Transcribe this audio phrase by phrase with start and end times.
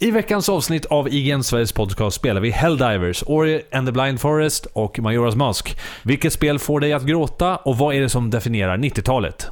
[0.00, 4.66] I veckans avsnitt av IGN Sveriges podcast spelar vi Helldivers, Ori and the Blind Forest
[4.72, 5.78] och Majoras Mask.
[6.02, 9.50] Vilket spel får dig att gråta och vad är det som definierar 90-talet?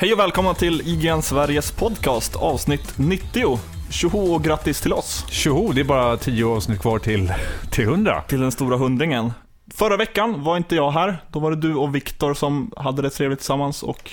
[0.00, 3.58] Hej och välkomna till IGN Sveriges podcast avsnitt 90.
[3.90, 5.26] Tjoho och grattis till oss.
[5.30, 7.32] Tjoho, det är bara 10 avsnitt kvar till,
[7.70, 8.22] till 100.
[8.28, 9.32] Till den stora hundringen.
[9.74, 11.22] Förra veckan var inte jag här.
[11.32, 14.10] Då var det du och Viktor som hade det trevligt tillsammans och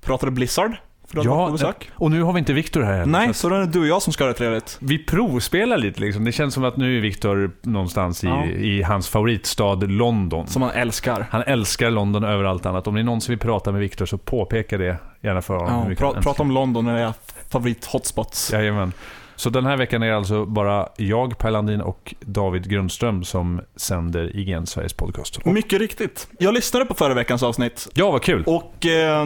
[0.00, 0.76] pratade Blizzard.
[1.08, 1.90] För att ja, besök.
[1.94, 3.06] och nu har vi inte Viktor här heller.
[3.06, 4.78] Nej, så då är det du och jag som ska ha det trevligt.
[4.80, 6.24] Vi provspelar lite liksom.
[6.24, 8.46] Det känns som att nu är Viktor någonstans i, ja.
[8.46, 10.46] i hans favoritstad London.
[10.46, 11.26] Som han älskar.
[11.30, 12.86] Han älskar London över allt annat.
[12.86, 15.86] Om det är någon som vill prata med Viktor så påpeka det gärna för honom.
[15.88, 17.12] Ja, pra, prata om London när är
[17.50, 18.52] favorit-hotspots.
[18.52, 18.92] Jajamän.
[19.36, 23.60] Så den här veckan är det alltså bara jag, Per Landin och David Grundström som
[23.76, 25.44] sänder IGN Sveriges podcast.
[25.44, 26.28] Mycket riktigt.
[26.38, 27.88] Jag lyssnade på förra veckans avsnitt.
[27.94, 28.44] Ja, vad kul.
[28.46, 29.24] Och eh,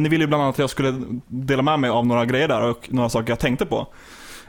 [0.00, 2.62] ni ville ju bland annat att jag skulle dela med mig av några grejer där
[2.70, 3.86] och några saker jag tänkte på.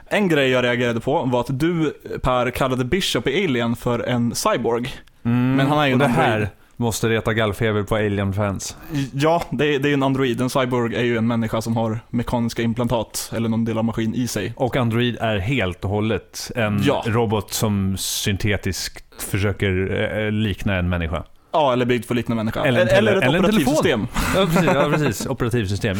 [0.06, 4.34] En grej jag reagerade på var att du, Per, kallade Bishop i Alien för en
[4.34, 4.94] cyborg.
[5.24, 8.76] Mm, Men han är ju en här Måste reta gallfeber på Alien-fans.
[9.12, 10.40] Ja, det är, det är en android.
[10.40, 14.14] En cyborg är ju en människa som har mekaniska implantat eller någon del av maskin
[14.14, 14.52] i sig.
[14.56, 17.04] Och android är helt och hållet en ja.
[17.06, 21.24] robot som syntetiskt försöker eh, likna en människa.
[21.54, 22.64] Ja, eller byggd för att likna en människa.
[22.64, 24.06] Eller, eller ett eller operativsystem.
[24.36, 24.64] Ja, precis.
[24.74, 25.26] Ja, precis.
[25.26, 25.96] Operativsystem.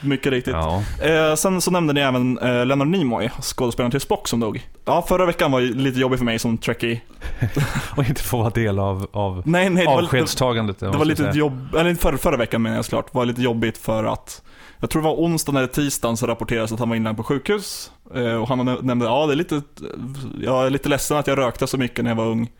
[0.00, 0.54] Mycket riktigt.
[0.54, 0.82] Ja.
[1.02, 4.66] Eh, sen så nämnde ni även eh, Leonard Nimoy, skådespelaren till Spock som dog.
[4.84, 7.00] Ja, förra veckan var ju lite jobbig för mig som trekkie.
[7.96, 10.78] och inte få vara del av, av nej, nej, avskedstagandet.
[10.78, 13.78] Det, det var lite jobb, eller förra, förra veckan menar jag såklart, var lite jobbigt
[13.78, 14.42] för att
[14.80, 17.90] jag tror det var onsdagen eller tisdagen så rapporterades att han var inlagd på sjukhus.
[18.14, 19.62] Eh, och han nämnde, ja det är lite,
[20.42, 22.50] jag är lite ledsen att jag rökte så mycket när jag var ung.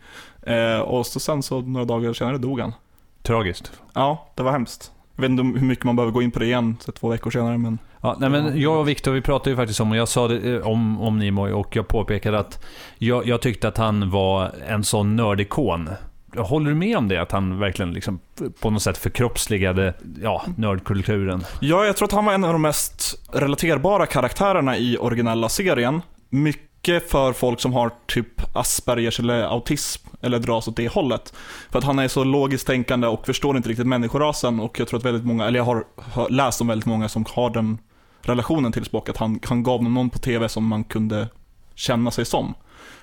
[0.47, 2.73] Eh, och så sen så några dagar senare dog han.
[3.21, 3.71] Tragiskt.
[3.93, 4.91] Ja, det var hemskt.
[5.15, 7.31] Jag vet inte hur mycket man behöver gå in på det igen, så två veckor
[7.31, 7.57] senare.
[7.57, 7.77] Men...
[8.01, 10.55] Ja, nej, men jag och Viktor, vi pratade ju faktiskt om, och jag sa det
[10.55, 12.65] eh, om, om Nimoy, och jag påpekade att
[12.97, 15.89] jag, jag tyckte att han var en sån nördikon.
[16.37, 17.21] Håller du med om det?
[17.21, 18.19] Att han verkligen liksom
[18.61, 21.43] på något sätt förkroppsligade ja, nördkulturen?
[21.59, 26.01] Ja, jag tror att han var en av de mest relaterbara karaktärerna i originella serien.
[26.29, 31.33] Mycket mycket för folk som har typ Aspergers eller autism, eller dras åt det hållet.
[31.69, 34.97] För att han är så logiskt tänkande och förstår inte riktigt människorasen och jag tror
[34.97, 35.85] att väldigt många, eller jag har
[36.29, 37.77] läst om väldigt många som har den
[38.21, 41.27] relationen till Spock, att han, han gav någon på TV som man kunde
[41.75, 42.53] känna sig som.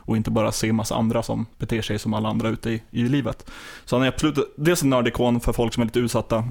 [0.06, 3.03] Och inte bara se massa andra som beter sig som alla andra ute i, i
[3.03, 3.51] livet.
[3.84, 6.49] Så han är absolut dels en nördikon för folk som är lite utsatta,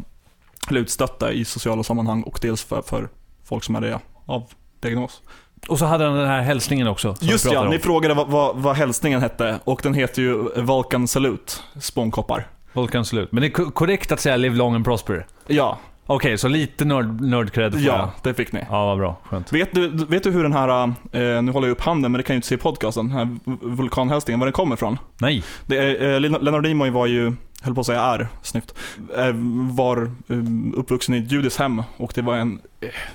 [0.70, 3.10] eller utstötta i sociala sammanhang och dels för, för
[3.44, 4.44] folk som är det av
[4.80, 5.22] diagnos.
[5.68, 7.16] Och så hade han den här hälsningen också.
[7.22, 11.54] Just ja, ni frågade vad, vad, vad hälsningen hette och den heter ju Vulcan Salute,
[11.80, 12.48] spånkoppar.
[12.74, 13.28] Vulcan Salute.
[13.32, 15.26] Men det är korrekt att säga Live Long and Prosper?
[15.48, 15.78] Ja.
[16.06, 18.10] Okej, okay, så lite nörd, nördcred Ja, jag.
[18.24, 18.60] det fick ni.
[18.70, 19.18] Ja, vad bra.
[19.24, 19.54] Skönt.
[19.54, 22.24] Vet du, vet du hur den här, eh, nu håller jag upp handen men det
[22.24, 25.00] kan ju inte se i podcasten, den här vulkanhälsningen, var den kommer ifrån?
[25.18, 25.44] Nej.
[25.66, 28.74] Det är, eh, Leonard Nimoy var ju höll på att säga är, snyggt,
[29.18, 29.32] eh,
[29.72, 30.38] var eh,
[30.74, 32.60] uppvuxen i ett judiskt hem och det var en,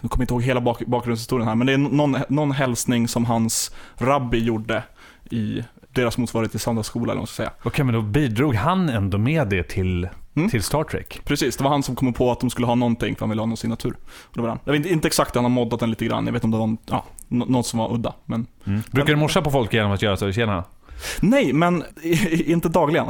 [0.01, 3.09] nu kommer jag inte ihåg hela bak bakgrundshistorien här, men det är någon, någon hälsning
[3.09, 4.83] som hans rabbi gjorde
[5.31, 5.62] i
[5.93, 7.51] deras motsvarighet till söndagsskola eller vad säga.
[7.62, 10.51] Okej, men då bidrog han ändå med det till, mm.
[10.51, 11.21] till Star Trek?
[11.25, 13.43] Precis, det var han som kom på att de skulle ha någonting för han ville
[13.43, 13.95] ha någon signatur.
[14.03, 14.59] Och det var han.
[14.65, 16.27] Jag vet inte, inte exakt, han har moddat den lite grann.
[16.27, 17.05] Jag vet inte om det var ja,
[17.47, 18.15] något som var udda.
[18.25, 18.83] Men, mm.
[18.91, 20.33] Brukar du morsa på folk genom att göra så?
[20.33, 20.65] Tjena?
[21.21, 21.85] Nej, men
[22.31, 23.06] inte dagligen.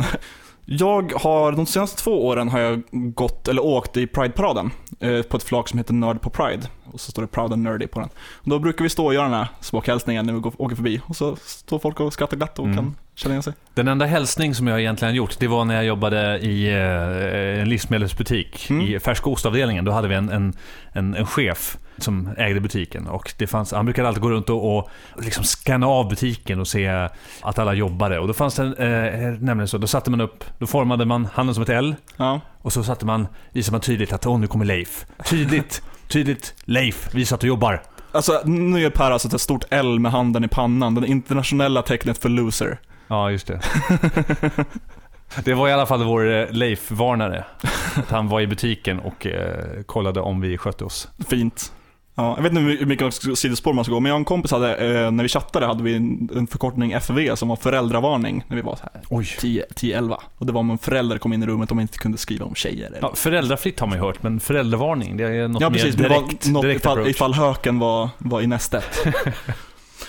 [0.70, 4.70] Jag har, de senaste två åren har jag gått, eller åkt i Pride-paraden.
[5.00, 6.62] Eh, på ett flak som heter Nörd på Pride.
[6.84, 8.08] Och så står det Proud and Nerdy på den.
[8.32, 11.00] Och då brukar vi stå och göra den här smockhälsningen när vi går, åker förbi.
[11.06, 12.76] Och så står folk och skrattar glatt och mm.
[12.76, 13.52] kan känna igen sig.
[13.74, 17.68] Den enda hälsning som jag egentligen gjort, det var när jag jobbade i eh, en
[17.68, 18.70] livsmedelsbutik.
[18.70, 18.86] Mm.
[18.86, 19.84] I färskostavdelningen.
[19.84, 20.52] Då hade vi en, en,
[20.92, 23.06] en, en chef som ägde butiken.
[23.06, 26.68] Och det fanns, han brukade alltid gå runt och, och liksom scanna av butiken och
[26.68, 27.08] se
[27.42, 28.18] att alla jobbade.
[28.18, 31.54] Och då fanns det eh, nämligen så, då satte man upp, då formade man handen
[31.54, 31.94] som ett L.
[32.16, 32.40] Ja.
[32.62, 35.06] Och så satte man, visade man tydligt att åh, nu kommer Leif.
[35.24, 37.82] Tydligt, tydligt Leif, visar att du jobbar.
[38.12, 40.94] Alltså, nu gör Per alltså ett stort L med handen i pannan.
[40.94, 42.78] Det internationella tecknet för loser.
[43.08, 43.60] Ja, just det.
[45.44, 47.44] Det var i alla fall vår eh, Leif-varnare.
[47.96, 51.08] Att han var i butiken och eh, kollade om vi skötte oss.
[51.28, 51.72] Fint.
[52.18, 54.50] Ja, jag vet inte hur mycket sidospår man ska gå, men jag och en kompis
[54.50, 58.56] hade, eh, när vi chattade, hade vi en, en förkortning FV som var föräldravarning när
[58.56, 58.78] vi var
[59.08, 60.16] 10-11.
[60.38, 62.44] Och det var om en förälder kom in i rummet och man inte kunde skriva
[62.44, 62.86] om tjejer.
[62.86, 62.98] Eller.
[63.02, 66.44] Ja, föräldrafritt har man ju hört, men föräldravarning, det är något ja, precis, mer direkt.
[66.44, 69.06] Det var något ifall, ifall höken var, var i nästet.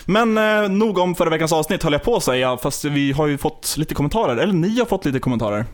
[0.04, 3.26] Men eh, nog om förra veckans avsnitt höll jag på att säga, fast vi har
[3.26, 4.36] ju fått lite kommentarer.
[4.36, 5.64] Eller ni har fått lite kommentarer.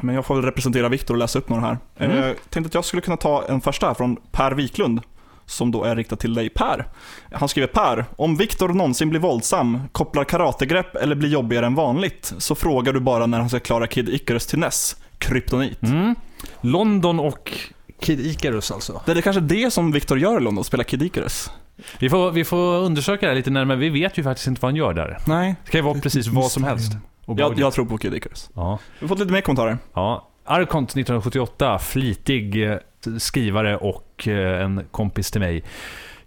[0.00, 1.78] Men jag får väl representera Viktor och läsa upp några här.
[1.98, 2.18] Mm.
[2.18, 5.00] Eh, tänkte att jag skulle kunna ta en första här från Per Wiklund.
[5.46, 6.88] Som då är riktad till dig Per.
[7.32, 12.34] Han skriver Per, om Viktor någonsin blir våldsam, kopplar karategrepp eller blir jobbigare än vanligt,
[12.38, 14.96] så frågar du bara när han ska klara Kid Icarus till NES.
[15.18, 15.82] Kryptonit.
[15.82, 16.14] Mm.
[16.60, 17.52] London och
[18.00, 19.02] Kid Icarus alltså.
[19.06, 21.50] Det är kanske det som Viktor gör i London, spela Kid Icarus.
[21.98, 23.76] Vi får, vi får undersöka det här lite närmare.
[23.76, 25.18] Vi vet ju faktiskt inte vad han gör där.
[25.26, 25.54] Nej.
[25.64, 26.92] Det kan ju vara precis vad som helst.
[27.26, 28.50] Jag, jag tror på Kid Icarus.
[28.54, 28.78] Ja.
[28.98, 29.78] Vi har fått lite mer kommentarer.
[29.94, 30.28] Ja.
[30.44, 32.78] Arkont 1978, flitig eh,
[33.18, 35.64] skrivare och eh, en kompis till mig.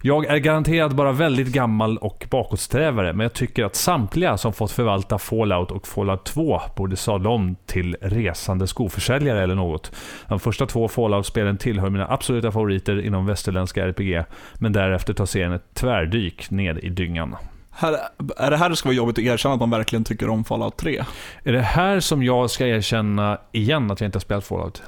[0.02, 4.72] Jag är garanterat bara väldigt gammal och bakåtsträvare, men jag tycker att samtliga som fått
[4.72, 9.92] förvalta Fallout och Fallout 2 borde sadla om till resande skoförsäljare eller något.
[10.28, 14.24] De första två Fallout-spelen tillhör mina absoluta favoriter inom västerländska RPG,
[14.54, 17.36] men därefter tar serien ett tvärdyk ned i dyngan.
[17.78, 17.98] Här,
[18.36, 20.76] är det här det ska vara jobbigt att erkänna att man verkligen tycker om Fallout
[20.76, 21.04] 3?
[21.44, 24.82] Är det här som jag ska erkänna igen att jag inte har spelat Fallout?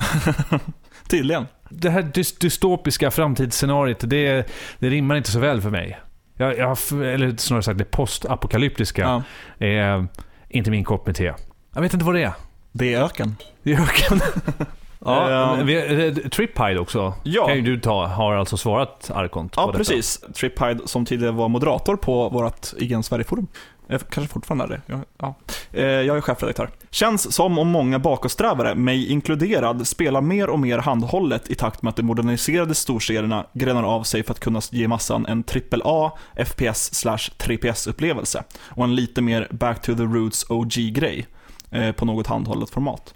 [1.08, 1.46] Tydligen.
[1.70, 5.98] Det här dys- dystopiska framtidsscenariot, det, det rimmar inte så väl för mig.
[6.36, 9.22] Jag, jag, eller snarare sagt, det postapokalyptiska Ja.
[9.66, 10.06] är
[10.48, 11.34] inte min kopp med te.
[11.74, 12.32] Jag vet inte vad det är.
[12.72, 13.36] Det är öken.
[13.62, 14.20] Det är öken.
[15.04, 17.46] ja, men vi, eh, Triptide också, Ja.
[17.46, 19.78] kan ju du ta, har alltså svarat Arkont Ja, detta.
[19.78, 20.20] precis.
[20.34, 23.46] Triphyde som tidigare var moderator på vårt IGN Sverige-forum.
[23.88, 24.80] Eh, Kanske fortfarande är det.
[24.86, 25.34] Jag, ja.
[25.72, 26.70] Eh, jag är chefredaktör.
[26.90, 31.90] Känns som om många bakåtsträvare, mig inkluderad, spelar mer och mer handhållet i takt med
[31.90, 35.44] att de moderniserade storserierna grenar av sig för att kunna ge massan en
[35.84, 36.12] AAA
[36.46, 41.26] FPS slash 3PS-upplevelse och en lite mer back to the roots OG-grej
[41.70, 43.14] eh, på något handhållet format.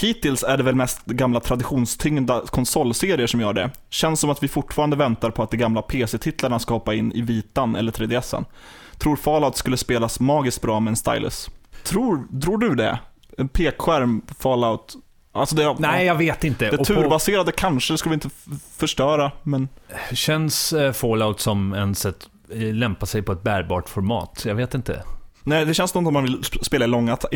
[0.00, 3.70] Hittills är det väl mest gamla traditionstyngda konsolserier som gör det.
[3.90, 7.20] Känns som att vi fortfarande väntar på att de gamla PC-titlarna ska hoppa in i
[7.22, 8.44] vitan eller 3DSen.
[8.98, 11.50] Tror Fallout skulle spelas magiskt bra med en stylus.
[11.84, 12.98] Tror, tror du det?
[13.38, 14.94] En pekskärm, Fallout.
[15.32, 16.64] Alltså det, Nej, jag vet inte.
[16.64, 18.30] det Och på- turbaserade kanske skulle vi inte
[18.76, 19.68] förstöra, men
[20.12, 24.42] Känns eh, Fallout som en sätt eh, lämpar sig på ett bärbart format?
[24.46, 25.02] Jag vet inte.
[25.42, 27.28] nej, det känns som att man vill sp- spela i långa ta-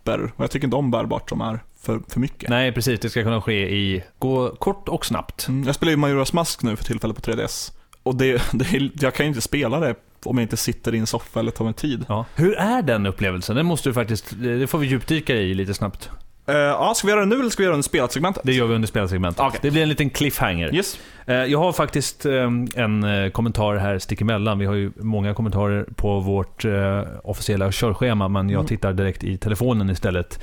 [0.00, 2.48] etapper och jag tycker inte om bärbart som är för, för mycket.
[2.48, 3.00] Nej, precis.
[3.00, 5.48] Det ska kunna ske i gå kort och snabbt.
[5.48, 7.72] Mm, jag spelar ju Majoras Mask nu för tillfället på 3DS.
[8.02, 9.94] Och det, det, jag kan ju inte spela det
[10.24, 12.04] om jag inte sitter i en soffa eller tar mig tid.
[12.08, 12.24] Ja.
[12.34, 13.56] Hur är den upplevelsen?
[13.56, 16.10] Den måste du faktiskt, det får vi djupdyka i lite snabbt.
[16.50, 18.42] Eh, ja, ska vi göra det nu eller ska vi göra det under spelat-segmentet?
[18.44, 19.40] Det gör vi under spelsegmentet.
[19.40, 19.58] Okej.
[19.62, 20.74] Det blir en liten cliffhanger.
[20.74, 20.98] Yes.
[21.26, 22.32] Eh, Jag har faktiskt eh,
[22.76, 24.58] en eh, kommentar här stick emellan.
[24.58, 26.64] Vi har ju många kommentarer på vårt
[27.22, 28.66] officiella körschema, men jag Mm.
[28.68, 30.40] tittar direkt i telefonen istället.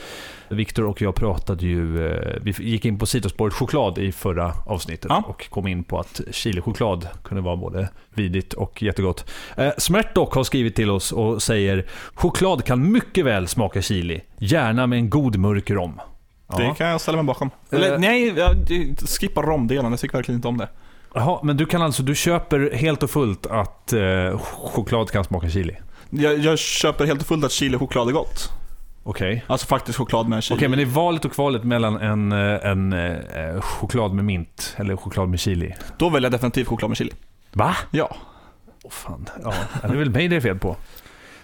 [0.49, 5.05] Viktor och jag pratade ju, eh, vi gick in på sidospåret choklad i förra avsnittet
[5.09, 5.23] Ja.
[5.27, 9.29] och kom in på att chilichoklad kunde vara både vidigt och jättegott.
[9.57, 14.21] Eh, Smärt dock har skrivit till oss och säger choklad kan mycket väl smaka chili,
[14.38, 15.99] gärna med en god mörk rom.
[16.49, 16.57] Ja.
[16.57, 17.49] Det kan jag ställa mig bakom.
[17.71, 17.99] Eller Eh.
[17.99, 18.49] nej, jag,
[19.19, 19.91] skippa romdelen.
[19.91, 20.69] Jag tycker verkligen inte om det.
[21.13, 25.49] Jaha, men du kan alltså, du köper helt och fullt att eh, choklad kan smaka
[25.49, 25.75] chili?
[26.09, 28.51] Jag, jag köper helt och fullt att chilichoklad är gott.
[29.09, 29.44] Okej.
[29.48, 30.57] Alltså faktiskt choklad med chili.
[30.57, 34.75] Okej, men det är valet och kvalet mellan en, eh, en eh, choklad med mint
[34.77, 35.74] eller choklad med chili.
[35.98, 37.12] Då väljer jag definitivt choklad med chili.
[37.54, 37.75] Va?
[37.92, 38.15] Ja.
[38.83, 39.30] Åh fan.
[39.44, 40.75] Ja, det är väl mig det är fel på.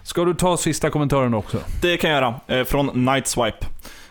[0.02, 1.58] Ska du ta sista kommentaren också?
[1.82, 2.60] Det kan jag göra.
[2.60, 3.66] Eh, från Nightswipe.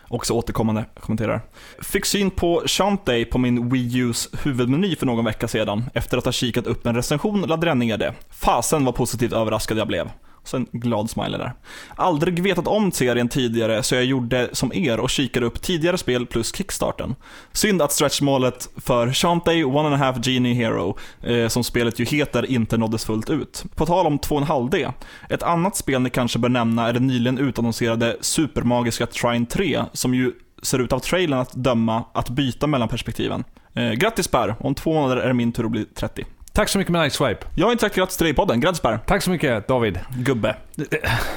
[0.07, 1.41] Också återkommande kommenterar.
[1.81, 5.85] Fick syn på Shantae på min Wii U's huvudmeny för någon vecka sedan.
[5.93, 8.13] Efter att ha kikat upp en recension laddade jag ner det.
[8.29, 10.09] Fasen vad positivt överraskad jag blev.
[10.43, 11.53] Så en glad smiley där.
[11.95, 16.25] Aldrig vetat om serien tidigare så jag gjorde som er och kikade upp tidigare spel
[16.25, 17.15] plus kickstarten.
[17.51, 22.05] Synd att stretchmålet för Shantae One and a Half Genie Hero, eh, som spelet ju
[22.05, 23.63] heter, inte nåddes fullt ut.
[23.75, 24.93] På tal om 2,5D.
[25.29, 30.13] Ett annat spel ni kanske bör nämna är det nyligen utannonserade supermagiska Trine 3, som
[30.13, 30.31] ju
[30.63, 33.43] ser ut av trailern att döma att byta mellan perspektiven.
[33.73, 36.25] Eh, grattis Per, om två månader är det min tur att bli 30.
[36.53, 37.45] Tack så mycket med Night Swipe.
[37.55, 38.97] Jag har inte sagt grattis till dig i podden, grattis Per.
[38.97, 39.99] Tack så mycket David.
[40.17, 40.55] Gubbe.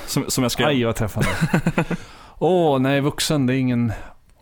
[0.06, 0.68] Som, som jag skrev.
[0.68, 1.28] Aj vad träffande.
[2.38, 3.92] Åh, nej vuxen, det är ingen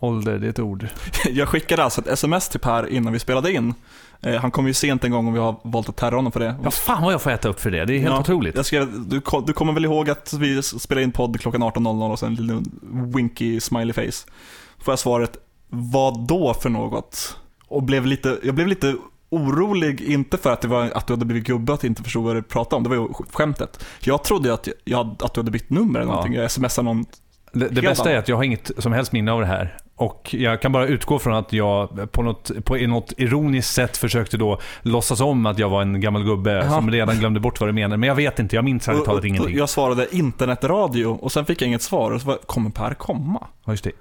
[0.00, 0.86] ålder, det är ett ord.
[1.30, 3.74] Jag skickade alltså ett sms till Per innan vi spelade in.
[4.20, 6.40] Eh, han kom ju sent en gång och vi har valt att terra honom för
[6.40, 6.54] det.
[6.64, 7.84] Ja, fan vad jag får äta upp för det.
[7.84, 8.56] Det är helt Ja, otroligt.
[8.56, 12.18] Jag skrev, du, du kommer väl ihåg att vi spelade in podd klockan 18.00 och
[12.18, 12.80] sen en liten
[13.14, 14.30] winky smiley face.
[14.78, 15.36] Får jag svaret,
[15.68, 17.36] vad då för något?
[17.68, 18.94] Och blev lite, jag blev lite
[19.34, 22.36] orolig, inte för att, det var, att du hade blivit gubbe, att inte förstod vad
[22.36, 23.84] du pratade om, det var ju skämtet.
[24.00, 26.14] Jag trodde att, jag, att du hade bytt nummer eller Ja.
[26.14, 27.04] någonting, jag smsade någon
[27.52, 29.76] Det, det bästa är att jag har inget som helst minne av det här.
[29.96, 34.36] Och jag kan bara utgå från att jag på något, på något ironiskt sätt försökte
[34.36, 36.70] då låtsas om att jag var en gammal gubbe Jaha.
[36.70, 37.96] som redan glömde bort vad du menade.
[37.96, 39.56] Men jag vet inte, jag minns ärligt talat ingenting.
[39.56, 42.10] Jag svarade internetradio och sen fick jag inget svar.
[42.10, 43.46] Och så var, kommer Per komma?
[43.64, 43.92] Ja, just det.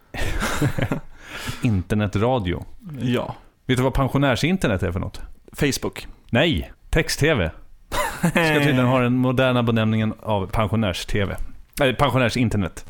[1.61, 2.65] Internetradio.
[3.01, 3.35] Ja.
[3.65, 5.21] Vet du vad pensionärsinternet är för något?
[5.53, 6.07] Facebook.
[6.29, 7.51] Nej, text-tv.
[8.19, 11.35] Ska tydligen ha den moderna benämningen av pensionärs-tv.
[11.81, 12.85] Eller pensionärsinternet.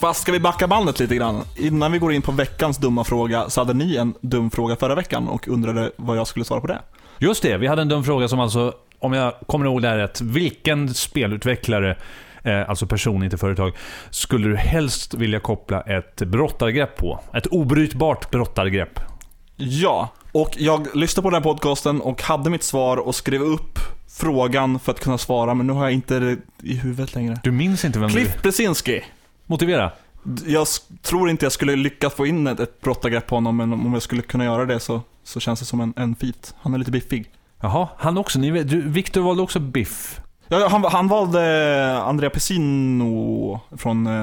[0.00, 1.42] Fast ska vi backa bandet lite grann?
[1.56, 4.94] Innan vi går in på veckans dumma fråga så hade ni en dum fråga förra
[4.94, 6.80] veckan och undrade vad jag skulle svara på det.
[7.18, 9.96] Just det, vi hade en dum fråga som alltså, om jag kommer ihåg det här
[9.96, 11.96] rätt, vilken spelutvecklare,
[12.42, 13.72] eh, alltså person, inte företag,
[14.10, 17.20] skulle du helst vilja koppla ett brottargrepp på?
[17.34, 19.00] Ett obrytbart brottargrepp.
[19.56, 23.78] Ja, och jag lyssnade på den här podcasten och hade mitt svar och skrev upp
[24.08, 27.40] frågan för att kunna svara, men nu har jag inte det i huvudet längre.
[27.42, 28.40] Du minns inte vem Cliff du...
[28.42, 29.04] Blesinski.
[29.46, 29.92] Motivera.
[30.46, 30.66] Jag
[31.02, 34.02] tror inte jag skulle lyckas få in ett, ett brottargrepp på honom, men om jag
[34.02, 36.54] skulle kunna göra det så, så känns det som en, en feat.
[36.60, 37.30] Han är lite biffig.
[37.60, 38.38] Jaha, han också.
[38.38, 40.20] Ni vet, du, Victor valde också Biff.
[40.48, 44.22] Ja, han, han valde Andrea Pesino från eh,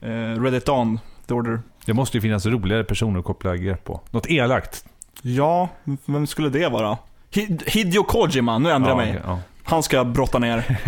[0.00, 1.60] eh, Reddit Dawn, The Order.
[1.86, 4.00] Det måste ju finnas roligare personer att koppla grepp på.
[4.10, 4.84] Något elakt.
[5.22, 5.68] Ja,
[6.04, 6.98] vem skulle det vara?
[7.32, 9.10] Hid- Hideo Kojima, nu ändrar jag mig.
[9.10, 9.38] okej, ja.
[9.64, 10.78] Han ska brotta ner.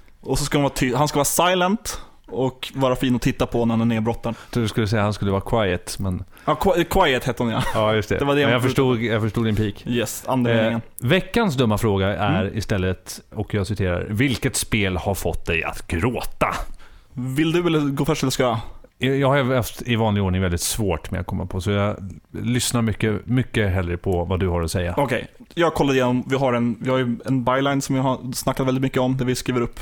[0.20, 2.00] Och så ska han vara, ty- han ska vara silent
[2.32, 4.34] och vara fin att titta på när han är nedbrottad.
[4.44, 6.24] Jag trodde du skulle säga att han skulle vara quiet, men...
[6.44, 7.62] Ja, Qui- Quiet hette hon ja.
[7.74, 8.18] Ja, just det.
[8.18, 9.84] Det var det jag Men jag, förstod, jag förstod din pik.
[9.86, 10.74] Yes, andemeningen.
[11.02, 12.58] Eh, veckans dumma fråga är Mm.
[12.58, 16.54] istället, och jag citerar, Vilket spel har fått dig att gråta?
[17.12, 18.58] Vill du eller gå först eller ska jag?
[18.98, 21.96] Jag jag har haft i vanlig ordning väldigt svårt med att komma på, så jag
[22.30, 24.94] lyssnar mycket, mycket hellre på vad du har att säga.
[24.96, 26.24] Okej, jag kollade igenom.
[26.26, 29.24] Vi har, en, vi har en byline som vi har snackat väldigt mycket om, där
[29.24, 29.80] vi skriver upp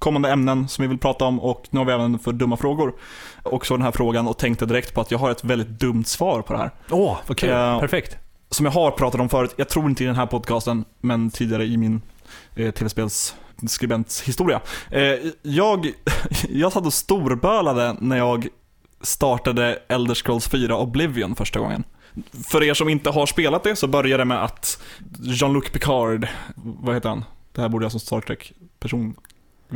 [0.00, 2.94] kommande ämnen som vi vill prata om och nu har vi även för dumma frågor.
[3.42, 6.04] Och så den här frågan och tänkte direkt på att jag har ett väldigt dumt
[6.04, 6.70] svar på det här.
[6.90, 7.50] Åh, vad kul.
[7.50, 7.80] Ja.
[7.80, 8.16] Perfekt.
[8.50, 11.64] Som jag har pratat om förut, jag tror inte i den här podcasten, men tidigare
[11.64, 12.02] i min
[12.56, 14.60] eh, tv-spelsskribents historia.
[14.90, 15.02] Eh,
[15.42, 15.92] jag,
[16.48, 18.48] jag satt och storbölade när jag
[19.00, 21.84] startade Elder Scrolls 4 Oblivion första gången.
[22.48, 24.82] För er som inte har spelat det så börjar det med att
[25.20, 27.24] Jean-Luc Picard, vad heter han?
[27.52, 29.14] Det här borde jag som Star Trek-person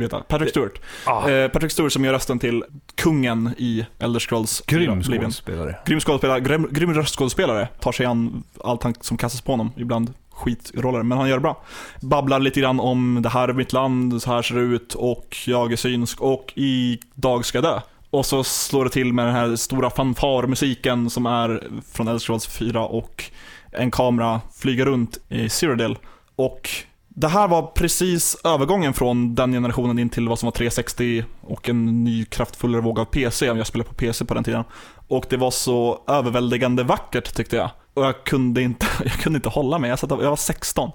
[0.01, 0.19] veta.
[0.19, 0.79] Patrick Stewart.
[1.05, 2.63] Ah, Eh, Patrick Stewart som gör rösten till
[2.95, 5.75] kungen i Elder Scrolls 4 grym skådespelare.
[5.85, 7.67] Grym skådespelare, grym, grym röstskådespelare.
[7.79, 9.71] Tar sig an allt han, som kastas på honom.
[9.77, 11.63] Ibland skitroller, men han gör det bra.
[12.01, 15.37] Babblar lite grann om det här är mitt land, så här ser det ut och
[15.47, 17.81] jag är synsk och idag ska jag dö.
[18.09, 22.47] Och så slår det till med den här stora fanfarmusiken som är från Elder Scrolls
[22.47, 23.23] 4 och
[23.71, 25.97] en kamera flyger runt i Cyrodiil.
[26.35, 26.69] Och
[27.17, 31.69] det här var precis övergången från den generationen in till vad som var 360 och
[31.69, 33.45] en ny kraftfullare våg av PC.
[33.45, 34.63] Jag spelade på PC på den tiden.
[35.07, 37.69] Och det var så överväldigande vackert tyckte jag.
[37.93, 39.89] Och jag kunde inte, jag kunde inte hålla mig.
[39.89, 40.91] Jag, satt, jag var 16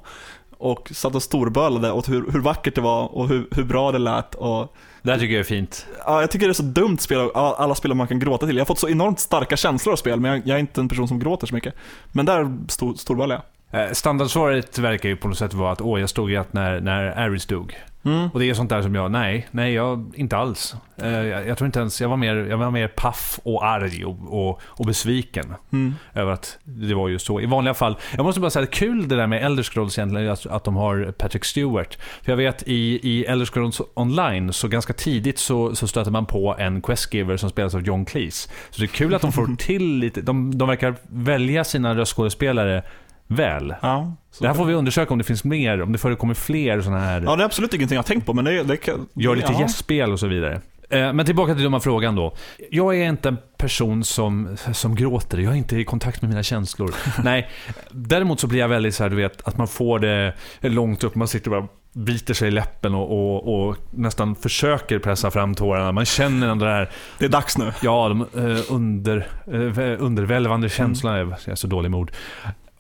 [0.58, 3.98] och satt och storbölade åt hur, hur vackert det var och hur, hur bra det
[3.98, 4.34] lät.
[4.34, 5.86] Och, Det här tycker jag är fint.
[6.06, 8.56] ja, jag tycker det är så dumt spel, alla spel man kan gråta till.
[8.56, 10.88] Jag har fått så enormt starka känslor av spel, men jag, jag är inte en
[10.88, 11.74] person som gråter så mycket.
[12.12, 13.42] Men där stor, storbölade jag.
[13.70, 17.18] Eh, Standardsvaret verkar ju på något sätt vara att åh, jag stod rätt när, när
[17.18, 17.76] Aris dog.
[18.04, 18.28] Mm.
[18.32, 20.74] Och det är sånt där som jag, nej, nej, jag, inte alls.
[20.96, 24.04] Eh, jag, jag tror inte ens, jag var mer, jag var mer paff och arg
[24.04, 25.94] och, och, och besviken Mm.
[26.14, 27.40] över att det var just så.
[27.40, 30.30] I vanliga fall, jag måste bara säga att kul det där med Elder Scrolls egentligen,
[30.30, 31.98] att, att de har Patrick Stewart.
[32.22, 36.26] För jag vet i, i Elder Scrolls online, så ganska tidigt så, så stöter man
[36.26, 38.48] på en questgiver som spelas av John Cleese.
[38.70, 42.82] Så det är kul att de får till lite, de, de verkar välja sina röstskådespelare
[43.30, 43.74] väl.
[43.82, 47.00] Ja, Det här får vi undersöka om det finns mer, om det förekommer fler sådana
[47.00, 49.06] här Ja, det är absolut ingenting jag har tänkt på, men det, det kan...
[49.14, 49.60] Gör lite ja.
[49.60, 50.60] gästspel och så vidare.
[50.90, 52.34] Eh, Men tillbaka till dumma frågan då.
[52.70, 56.42] Jag är inte en person som, som gråter, jag är inte i kontakt med mina
[56.42, 56.94] känslor.
[57.24, 57.48] Nej,
[57.90, 61.14] däremot så blir jag väldigt så här, du vet, att man får det långt upp,
[61.14, 65.54] man sitter och bara biter sig i läppen och, och, och nästan försöker pressa fram
[65.54, 65.92] tårarna.
[65.92, 67.72] Man känner det här, Det är dags nu.
[67.82, 72.12] ja, de eh, under, eh, undervälvande känslorna, jag är så dålig med ord.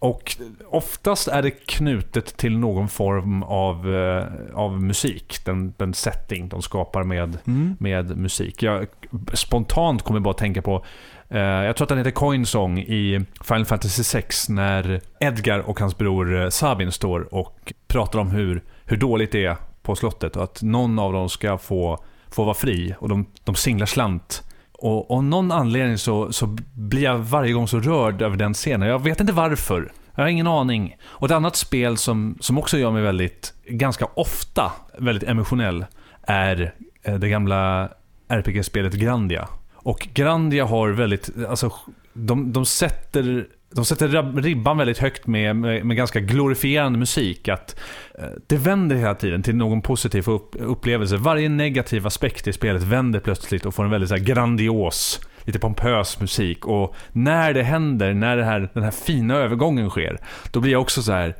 [0.02, 0.36] Och
[0.70, 6.62] oftast är det knutet till någon form av, eh, av musik, den, den setting de
[6.62, 7.76] skapar med, Mm.
[7.80, 8.62] med musik.
[8.62, 8.86] Jag
[9.32, 10.84] spontant kommer bara att tänka på,
[11.28, 15.98] eh, jag tror att den heter Coinsong i Final Fantasy 6 när Edgar och hans
[15.98, 20.44] bror eh, Sabin står och pratar om hur, hur dåligt det är på slottet och
[20.44, 24.42] att någon av dem ska få, få vara fri och de, de singlar slant.
[24.82, 28.88] Och av någon anledning så, så blir jag varje gång så rörd över den scenen.
[28.88, 29.92] Jag vet inte varför.
[30.14, 30.96] Jag har ingen aning.
[31.04, 35.84] Och ett annat spel som, som också gör mig väldigt, ganska ofta, väldigt emotionell
[36.22, 37.88] är eh, det gamla
[38.28, 39.48] RPG-spelet Grandia.
[39.74, 41.72] Och Grandia har väldigt, alltså,
[42.12, 47.48] de, de sätter de sätter ribban väldigt högt med, med, med, ganska glorifierande musik.
[47.48, 47.80] Att
[48.18, 51.16] eh, Det vänder hela tiden till någon positiv upp, upplevelse.
[51.16, 56.20] Varje negativ aspekt i spelet vänder plötsligt och får en väldigt så grandios, lite pompös
[56.20, 56.66] musik.
[56.66, 60.80] Och när det händer, när det här, den här fina övergången sker, då blir jag
[60.80, 61.36] också så här.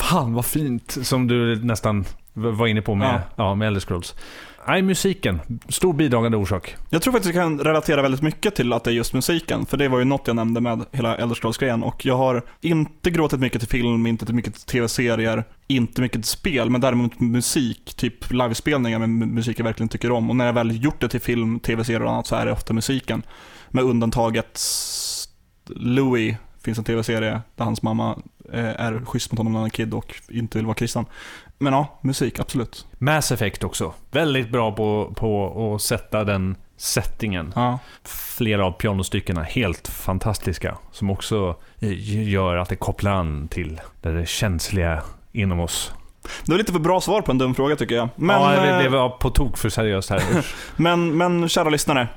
[0.00, 3.20] Fan vad fint, som du nästan var inne på med, ja.
[3.36, 4.14] Ja, med Elder Scrolls.
[4.68, 5.40] Nej, musiken.
[5.68, 6.76] Stor bidragande orsak.
[6.90, 9.66] Jag tror faktiskt jag kan relatera väldigt mycket till att det är just musiken.
[9.66, 11.82] För det var ju något jag nämnde med hela Elder Scrolls-grejen.
[11.82, 16.22] Och jag har inte gråtit mycket till film, inte till mycket till tv-serier, inte mycket
[16.22, 17.94] till spel, men däremot musik.
[17.96, 20.30] Typ livespelningar med musik jag verkligen tycker om.
[20.30, 22.74] Och när jag väl gjort det till film, tv-serier och annat så är det ofta
[22.74, 23.22] musiken.
[23.70, 24.60] Med undantaget
[25.66, 28.18] Louis finns en tv-serie där hans mamma
[28.52, 31.06] eh, är schysst mot honom när han är kid och inte vill vara kristen.
[31.58, 32.86] Men ja, musik, absolut.
[32.98, 33.94] Mass Effect också.
[34.10, 37.52] Väldigt bra på, på att sätta den settingen.
[37.56, 37.78] Ja.
[38.04, 40.78] Flera av pianostyckena helt fantastiska.
[40.92, 41.56] Som också
[42.06, 45.92] gör att det kopplar an till det känsliga inom oss.
[46.44, 48.08] Det var lite för bra svar på en dum fråga tycker jag.
[48.16, 50.46] Men, ja, det, eh, var på tok för seriöst här.
[50.76, 52.08] men, men kära lyssnare,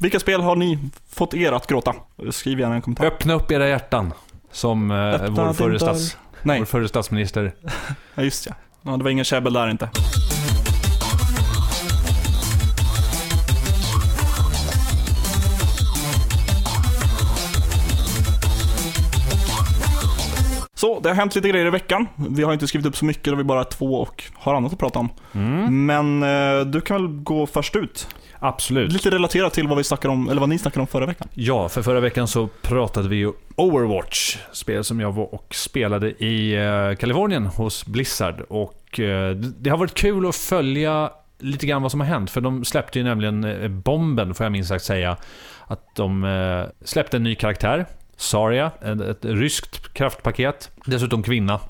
[0.00, 0.78] vilka spel har ni
[1.10, 1.94] fått er att gråta?
[2.30, 3.06] Skriv gärna en kommentar.
[3.06, 4.12] Öppna upp era hjärtan.
[4.52, 4.96] Som eh,
[5.28, 7.52] vår, förre stats, vår förre statsminister.
[8.14, 8.54] ja, just ja.
[8.82, 9.88] Ja, det var ingen käbbel där inte.
[20.80, 22.06] Så, det har hänt lite grejer i veckan.
[22.30, 24.72] Vi har inte skrivit upp så mycket, då vi bara är två och har annat
[24.72, 25.08] att prata om.
[25.32, 25.86] Mm.
[25.86, 28.08] Men eh, du kan väl gå först ut?
[28.38, 28.92] Absolut.
[28.92, 31.28] Lite relaterat till vad vi snackade om, eller vad ni snackade om förra veckan.
[31.34, 34.38] Ja, för förra veckan så pratade vi ju Overwatch.
[34.52, 38.40] Spel som jag var och spelade i eh, Kalifornien hos Blizzard.
[38.48, 42.30] Och eh, det har varit kul att följa lite grann vad som har hänt.
[42.30, 45.16] För de släppte ju nämligen bomben, får jag minst sagt säga.
[45.66, 47.86] Att de släppte en ny karaktär.
[48.20, 50.70] Saria, ett, ett ryskt kraftpaket.
[50.84, 51.60] Dessutom kvinna.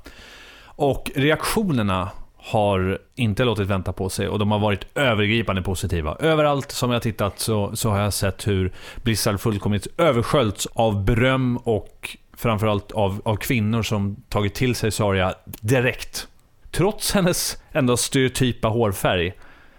[0.64, 6.16] Och reaktionerna har inte låtit vänta på sig och de har varit övergripande positiva.
[6.20, 8.72] Överallt som jag tittat så, så har jag sett hur
[9.02, 15.34] Blizzard fullkomligt översköljts av beröm och framförallt av, av kvinnor som tagit till sig Saria
[15.44, 16.28] direkt.
[16.70, 19.32] Trots hennes ändå stereotypa hårfärg,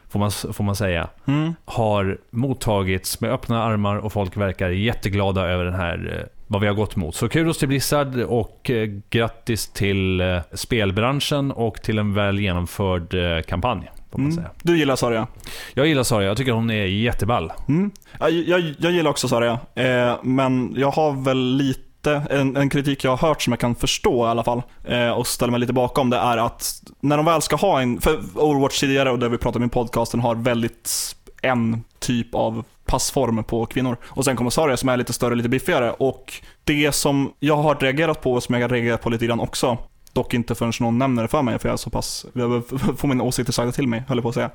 [0.10, 1.54] får man, får man säga, mm.
[1.66, 6.68] har mottagits med öppna armar och folk verkar jätteglada över den här eh, vad vi
[6.68, 7.16] har gått mot.
[7.16, 13.14] Så kudos till Blizzard och eh, grattis till eh, spelbranschen och till en väl genomförd
[13.14, 13.92] eh, kampanj.
[14.18, 14.44] Mm.
[14.64, 15.28] Du gillar Saria?
[15.74, 17.52] Jag gillar Saria, jag tycker hon är jätteball.
[17.68, 17.92] Mm.
[18.20, 23.04] Jag, jag, jag, gillar också Saria, eh, men jag har väl lite en, en, kritik
[23.04, 25.74] jag har hört som jag kan förstå i alla fall eh, och ställer mig lite
[25.74, 29.30] bakom det är att när de väl ska ha en, för Overwatch tidigare och det
[29.30, 33.98] vi pratade om i podcasten har väldigt en typ av passform på kvinnor.
[34.04, 35.92] Och sen kommer Saria som är lite större, lite biffigare.
[35.92, 39.40] Och det som jag har reagerat på och som jag har reagerat på lite grann
[39.40, 39.78] också,
[40.14, 42.64] Dock inte förrän någon nämner det för mig, för jag är så pass, jag
[42.98, 44.50] får mina åsikter sagda till mig, höll jag på att säga.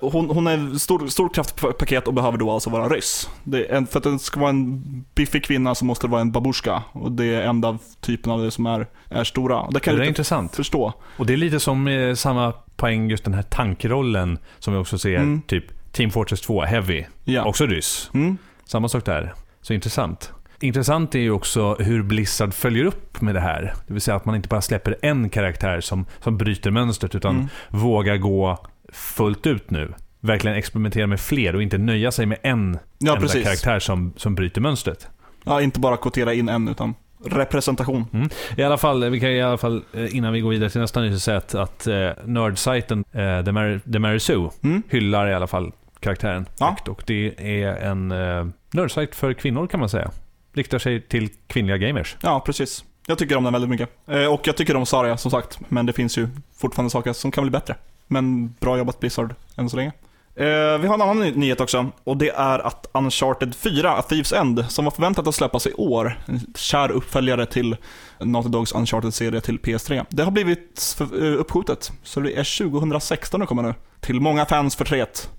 [0.00, 3.28] Hon, hon är stor, stor kraftpaket och behöver då alltså vara ryss.
[3.68, 4.82] En, för att det ska vara en
[5.14, 6.82] biffig kvinna så måste det vara en babushka.
[6.92, 9.70] Och det är enda typen av det som är, är stora.
[9.70, 10.56] Det kan det är intressant.
[10.56, 10.92] förstå.
[11.16, 14.98] Och det är lite som eh, samma poäng, just den här tankrollen som vi också
[14.98, 15.42] ser, mm.
[15.42, 17.44] typ Team Fortress 2, Heavy, ja.
[17.44, 18.10] också ryss.
[18.14, 18.38] Mm.
[18.64, 19.34] Samma sak där.
[19.62, 20.32] Så intressant.
[20.60, 23.74] Intressant är ju också hur Blizzard följer upp med det här.
[23.86, 27.34] Det vill säga att man inte bara släpper en karaktär som, som bryter mönstret, utan
[27.34, 27.48] mm.
[27.68, 28.58] vågar gå
[28.92, 29.94] fullt ut nu.
[30.20, 33.44] Verkligen experimentera med fler och inte nöja sig med en ja, enda precis.
[33.44, 35.08] karaktär som, som bryter mönstret.
[35.44, 38.06] Ja, inte bara kvotera in en, utan representation.
[38.12, 38.28] Mm.
[38.56, 41.00] I alla fall, vi kan i alla fall eh, innan vi går vidare till nästa
[41.00, 44.82] nyhet säga att, att eh, nördsajten eh, The, Mary, The Mary Sue mm.
[44.88, 46.76] hyllar i alla fall karaktären ja.
[46.88, 50.10] Och det är en eh, nördsajt för kvinnor kan man säga.
[50.52, 52.16] Riktar sig till kvinnliga gamers.
[52.22, 52.84] Ja, precis.
[53.06, 53.88] Jag tycker om den väldigt mycket.
[54.06, 57.30] Eh, och jag tycker om Saria som sagt, men det finns ju fortfarande saker som
[57.30, 57.76] kan bli bättre.
[58.06, 59.92] Men bra jobbat Blizzard än så länge.
[60.34, 64.32] Eh, vi har en annan nyhet också och det är att Uncharted 4, A Thieves
[64.32, 67.76] End, som var förväntat att släppas i år, en kär uppföljare till
[68.20, 70.06] Naughty Dogs Uncharted-serie till PS3.
[70.08, 73.74] Det har blivit eh, uppskjutet, så det är 2016 det kommer nu.
[74.00, 75.30] Till många fans förtret.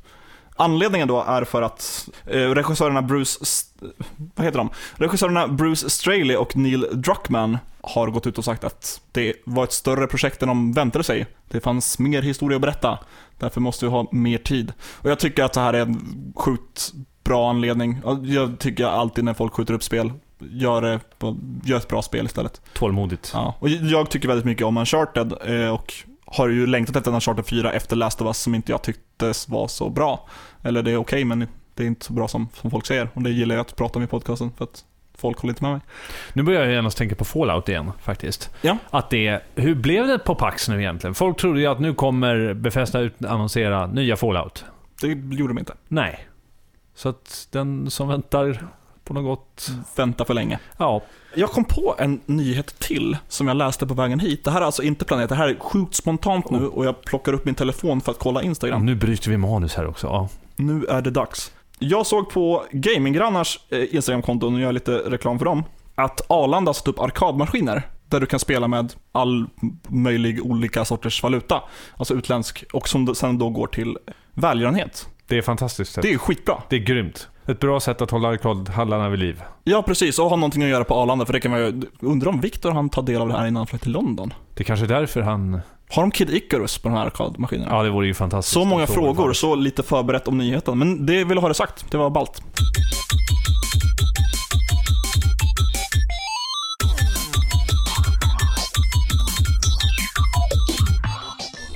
[0.55, 3.45] Anledningen då är för att eh, regissörerna Bruce,
[4.35, 4.69] vad heter de?
[4.95, 9.71] Regissörerna Bruce Straley och Neil Druckmann har gått ut och sagt att det var ett
[9.71, 11.27] större projekt än de väntade sig.
[11.49, 12.99] Det fanns mer historia att berätta,
[13.39, 14.73] därför måste vi ha mer tid.
[14.93, 16.91] Och jag tycker att det här är en sjukt
[17.23, 18.01] bra anledning.
[18.23, 20.99] Jag tycker alltid när folk skjuter upp spel, gör, det
[21.63, 22.61] gör ett bra spel istället.
[22.73, 23.31] Tålmodigt.
[23.33, 23.55] Ja.
[23.59, 25.93] Och jag tycker väldigt mycket om Uncharted eh, och
[26.31, 29.67] har ju längtat efter Uncharted 4 efter Last of Us som inte jag tyckte var
[29.67, 30.27] så bra.
[30.63, 33.09] Eller det är okej men det är inte så bra som, som folk säger.
[33.13, 34.85] Och det gillar jag att prata om i podcasten för att
[35.17, 35.81] folk håller inte med mig.
[36.33, 38.49] Nu börjar jag genast tänka på Fallout igen faktiskt.
[38.61, 38.77] Ja.
[38.89, 41.13] Att det, hur blev det på Pax nu egentligen?
[41.13, 44.65] Folk trodde ju att nu kommer Befästa ut annonsera nya Fallout.
[45.01, 45.73] Det gjorde de inte.
[45.87, 46.27] Nej.
[46.95, 48.67] Så att den som väntar
[49.13, 49.69] på något.
[49.95, 50.59] Vänta för länge.
[50.77, 51.01] Ja,
[51.35, 54.43] Jag kom på en nyhet till som jag läste på vägen hit.
[54.43, 57.33] Det här är alltså inte planerat, det här är sjukt spontant nu och jag plockar
[57.33, 58.85] upp min telefon för att kolla Instagram.
[58.85, 60.07] nu bryter vi manus här också.
[60.07, 60.29] Ja.
[60.55, 61.51] Nu är det dags.
[61.79, 65.63] Jag såg på Gaminggrannars eh, Instagramkonto, och nu gör jag lite reklam för dem,
[65.95, 69.47] att Arlanda har satt upp arkadmaskiner där du kan spela med all
[69.87, 71.63] möjlig olika sorters valuta,
[71.97, 73.97] alltså utländsk, och som sen då går till
[74.33, 75.07] välgörenhet.
[75.27, 76.01] Det är fantastiskt.
[76.01, 76.63] Det är skitbra.
[76.69, 77.27] det är grymt.
[77.47, 79.41] Ett bra sätt att hålla arkadhallarna vid liv.
[79.63, 82.29] Ja, precis, och ha någonting att göra på Arlanda, för det kan man ju, undra
[82.29, 84.33] om Viktor han tar del av det här innan han flög till London.
[84.53, 85.61] Det är kanske är därför han...
[85.89, 87.71] Har de Kid Icarus på de här arkadmaskinerna?
[87.71, 88.53] Ja, det vore ju fantastiskt.
[88.53, 90.77] Så många frågor, så lite förberett om nyheten.
[90.77, 92.41] Men det vill jag ha det sagt, det var ballt.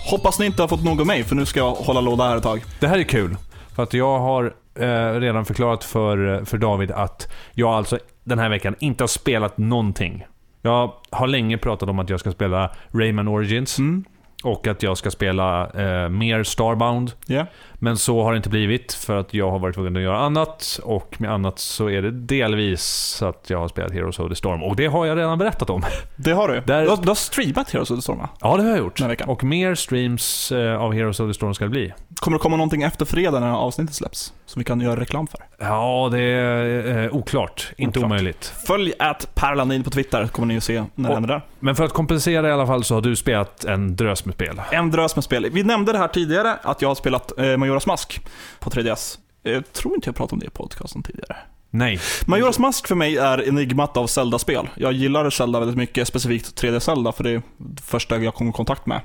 [0.09, 2.37] Hoppas ni inte har fått nog av mig, för nu ska jag hålla låda här
[2.37, 2.63] ett tag.
[2.79, 3.37] Det här är kul.
[3.75, 8.39] För att jag har eh, redan förklarat för, eh, för David att jag alltså den
[8.39, 10.25] här veckan inte har spelat någonting.
[10.61, 13.79] Jag har länge pratat om att jag ska spela Rayman Origins.
[13.79, 14.05] Mm.
[14.45, 17.11] Och att jag ska spela eh, mer Starbound.
[17.25, 17.45] Ja.
[17.73, 20.79] Men så har det inte blivit för att jag har varit tvungen att göra annat.
[20.83, 24.63] Och med annat så är det delvis att jag har spelat Heroes of the Storm.
[24.63, 25.83] Och det har jag redan berättat om.
[26.15, 26.53] Det har du.
[26.61, 28.29] Där- Du, har, du har streamat Heroes of the Storm va?
[28.41, 29.01] Ja, det har jag gjort.
[29.27, 31.93] Och mer streams eh, av Heroes of the Storm ska det bli.
[32.19, 34.33] Kommer det komma någonting efter fredag när avsnittet släpps?
[34.45, 35.39] Som vi kan göra reklam för.
[35.59, 37.71] Ja, det är eh, oklart.
[37.77, 38.11] Inte Oklart.
[38.11, 38.53] omöjligt.
[38.67, 41.41] Följ att Perlandin på Twitter, kommer ni att se när det händer där.
[41.59, 44.61] Men för att kompensera i alla fall så har du spelat en drös med spel.
[44.71, 45.49] En drös med spel.
[45.51, 48.25] Vi nämnde det här tidigare, att jag har spelat eh, Majoras Mask
[48.59, 49.17] på 3DS.
[49.43, 51.37] Jag tror inte jag pratade om det i podcasten tidigare.
[51.69, 51.99] Nej.
[52.25, 54.69] Majoras Mask för mig är enigmat av Zelda-spel.
[54.75, 58.49] Jag gillar Zelda väldigt mycket, specifikt 3D Zelda, för det är det första jag kom
[58.49, 59.01] i kontakt med.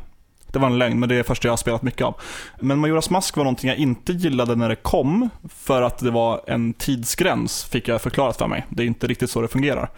[0.46, 2.14] Det var en lögn, men det är det första jag har spelat mycket av.
[2.60, 6.40] Men Majoras Mask var någonting jag inte gillade när det kom, för att det var
[6.46, 8.66] en tidsgräns, fick jag förklarat för mig.
[8.68, 9.90] Det är inte riktigt så det fungerar.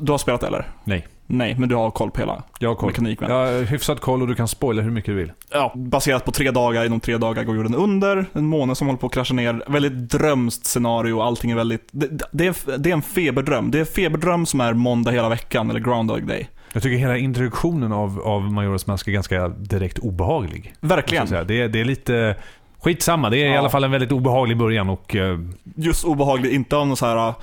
[0.00, 0.70] Du har spelat det eller?
[0.84, 1.06] Nej.
[1.26, 2.86] Nej, men du har koll på hela Jag har koll.
[2.88, 3.30] mekaniken.
[3.30, 5.32] Jag har hyfsat koll och du kan spoila hur mycket du vill.
[5.52, 8.98] Ja, baserat på tre dagar, inom tre dagar går jorden under, en måne som håller
[8.98, 12.94] på att krascha ner, väldigt drömskt scenario, allting är väldigt, det, det, är, det är
[12.94, 13.70] en feberdröm.
[13.70, 16.48] Det är feberdröm som är måndag hela veckan, eller groundhog day.
[16.72, 20.74] Jag tycker hela introduktionen av, av Majoras Mask är ganska direkt obehaglig.
[20.80, 21.26] Verkligen.
[21.46, 22.36] Det, är- det är lite...
[22.82, 23.58] Skitsamma, det är i Ja.
[23.58, 25.16] alla fall en väldigt obehaglig början och...
[25.16, 25.38] eh,
[25.76, 27.34] Just obehagligt, inte av något så här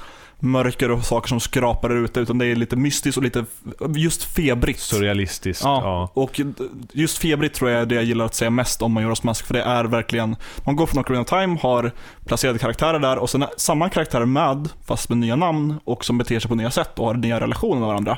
[0.44, 3.46] mörker och saker som skrapar där ute, utan det är lite mystiskt och lite,
[3.96, 4.80] just febrigt.
[4.80, 5.64] surrealistiskt.
[5.64, 6.22] Ja, Ja.
[6.22, 6.42] och
[6.94, 9.54] just febrigt tror jag är det jag gillar att säga mest om Majoras Mask, för
[9.54, 11.92] det är verkligen, man går från Ocarina of Time, har
[12.26, 16.40] placerade karaktärer där och sen samma karaktärer med, fast med nya namn och som beter
[16.40, 18.18] sig på nya sätt och har nya relationer med varandra.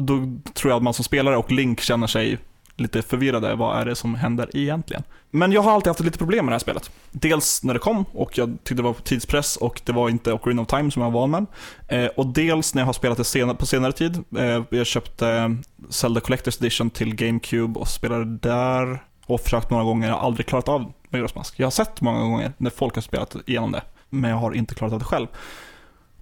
[0.00, 0.18] Då
[0.54, 2.38] tror jag att man som spelare och Link känner sig
[2.76, 5.02] lite förvirrade, vad är det som händer egentligen?
[5.30, 6.90] Men jag har alltid haft lite problem med det här spelet.
[7.10, 10.32] Dels när det kom och jag tyckte det var på tidspress och det var inte
[10.32, 11.46] Ocarina of Time som jag var van med.
[11.88, 14.24] Eh, och dels när jag har spelat det senare, på senare tid.
[14.38, 15.56] Eh, jag köpte
[15.88, 20.08] Zelda Collector's Edition till GameCube och spelade där och försökt några gånger.
[20.08, 21.54] Jag har aldrig klarat av Majora's Mask.
[21.60, 24.74] Jag har sett många gånger när folk har spelat igenom det, men jag har inte
[24.74, 25.26] klarat av det själv.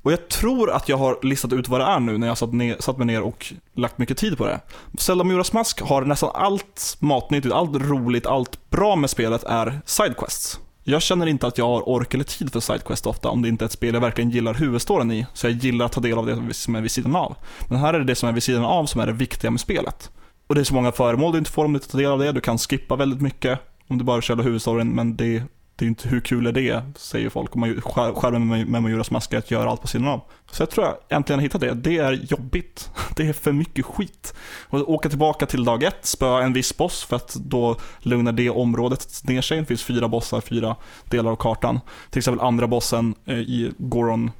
[0.02, 2.52] Och jag tror att jag har listat ut vad det är nu när jag satt,
[2.52, 4.60] ner, satt mig ner och lagt mycket tid på det.
[4.98, 10.60] Zelda Muras Mask har nästan allt matnyttigt, allt roligt, allt bra med spelet är sidequests.
[10.84, 13.64] Jag känner inte att jag har ork eller tid för sidequest ofta om det inte
[13.64, 16.26] är ett spel jag verkligen gillar huvudstoryn i, så jag gillar att ta del av
[16.26, 17.36] det som är vid sidan av.
[17.68, 19.60] Men här är det det som är vid sidan av som är det viktiga med
[19.60, 20.10] spelet.
[20.46, 22.18] Och det är så många föremål du inte får om du inte tar del av
[22.18, 25.42] det, du kan skippa väldigt mycket om du bara kör huvudstoryn, men det
[25.82, 27.50] det är inte hur kul är det, säger folk.
[27.50, 30.20] Och man- skär- med med Majoras Mask att göra allt på sidan av.
[30.50, 31.74] Så jag tror jag äntligen har hittat det.
[31.74, 32.90] Det är jobbigt.
[33.16, 34.34] Det är för mycket skit.
[34.68, 38.50] Och åka tillbaka till dag ett, spöa en viss boss för att då lugnar det
[38.50, 39.58] området ner sig.
[39.60, 41.80] Det finns fyra bossar, fyra delar av kartan.
[42.10, 44.30] Till exempel andra bossen eh, i Goron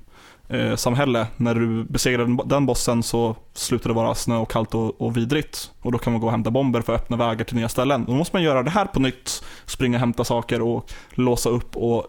[0.53, 1.27] eh, samhälle.
[1.37, 5.71] När du besegrar den- bossen så slutar det vara snö och kallt och, och vidrigt.
[5.81, 8.05] Och då kan man gå och hämta bomber för att öppna vägar till nya ställen.
[8.05, 11.77] Då måste man göra det här på nytt, springa och hämta saker och låsa upp
[11.77, 12.07] och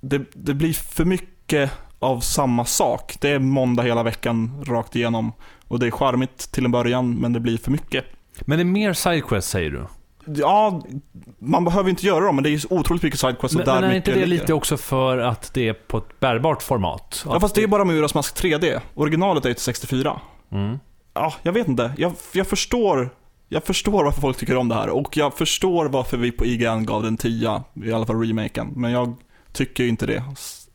[0.00, 3.16] det, det blir för mycket av samma sak.
[3.20, 5.32] Det är måndag hela veckan rakt igenom
[5.68, 8.04] och det är charmigt till en början men det blir för mycket.
[8.40, 9.86] Men det är mer sidequest säger du?
[10.24, 10.82] Ja,
[11.38, 13.90] man behöver inte göra dem, men det är ju otroligt mycket sidequests Men, där men
[13.90, 14.26] är inte det ligger.
[14.26, 17.24] lite också för att det är på ett bärbart format?
[17.26, 18.80] Ja, fast det är bara Muras Mask 3D.
[18.94, 20.20] Originalet är ju till 64.
[20.52, 20.78] Mm.
[21.14, 21.92] Ja, jag vet inte.
[21.96, 23.10] Jag, jag förstår
[23.52, 26.86] jag förstår varför folk tycker om det här och jag förstår varför vi på IGN
[26.86, 28.72] gav den 10, i alla fall remaken.
[28.76, 29.14] Men jag
[29.52, 30.22] tycker inte det.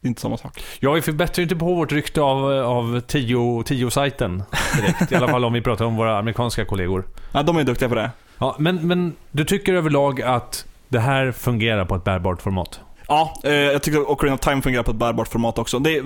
[0.02, 0.64] Inte samma sak.
[0.80, 4.44] Ja, vi förbättrar inte på vårt rykte av, av 10-sajten
[4.76, 5.12] direkt.
[5.12, 7.08] I alla fall om vi pratar om våra amerikanska kollegor.
[7.32, 8.12] Ja, de är duktiga på det.
[8.38, 12.80] Ja, men, men du tycker överlag att det här fungerar på ett bärbart format?
[13.08, 15.80] Ja, eh, jag tycker Ocarina of Time fungerar på ett bärbart format också.
[15.80, 16.02] Det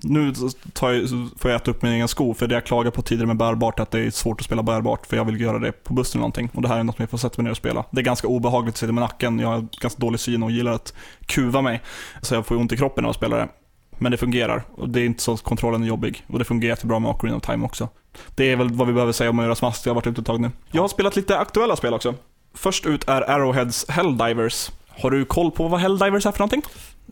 [0.00, 0.32] nu
[0.72, 3.26] tar jag, får jag äta upp min egen sko, för det jag klagar på tidigare
[3.26, 5.72] med bärbart är att det är svårt att spela bärbart, för jag vill göra det
[5.72, 6.50] på bussen eller någonting.
[6.54, 7.84] Och det här är något som jag får sätta mig ner och spela.
[7.90, 10.72] Det är ganska obehagligt att sitta med nacken, jag har ganska dålig syn och gillar
[10.72, 10.94] att
[11.26, 11.82] kuva mig.
[12.22, 13.48] Så jag får ont i kroppen när jag spelar det.
[13.98, 16.24] Men det fungerar, och det är inte så att kontrollen är jobbig.
[16.26, 17.88] Och det fungerar jättebra med Ocarina of Time också.
[18.34, 20.26] Det är väl vad vi behöver säga om Majoras Mask, jag har varit ute ett
[20.26, 20.50] tag nu.
[20.70, 22.14] Jag har spelat lite aktuella spel också.
[22.54, 24.70] Först ut är Arrowheads Helldivers.
[24.88, 26.62] Har du koll på vad Helldivers är för någonting?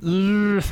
[0.03, 0.63] Mm.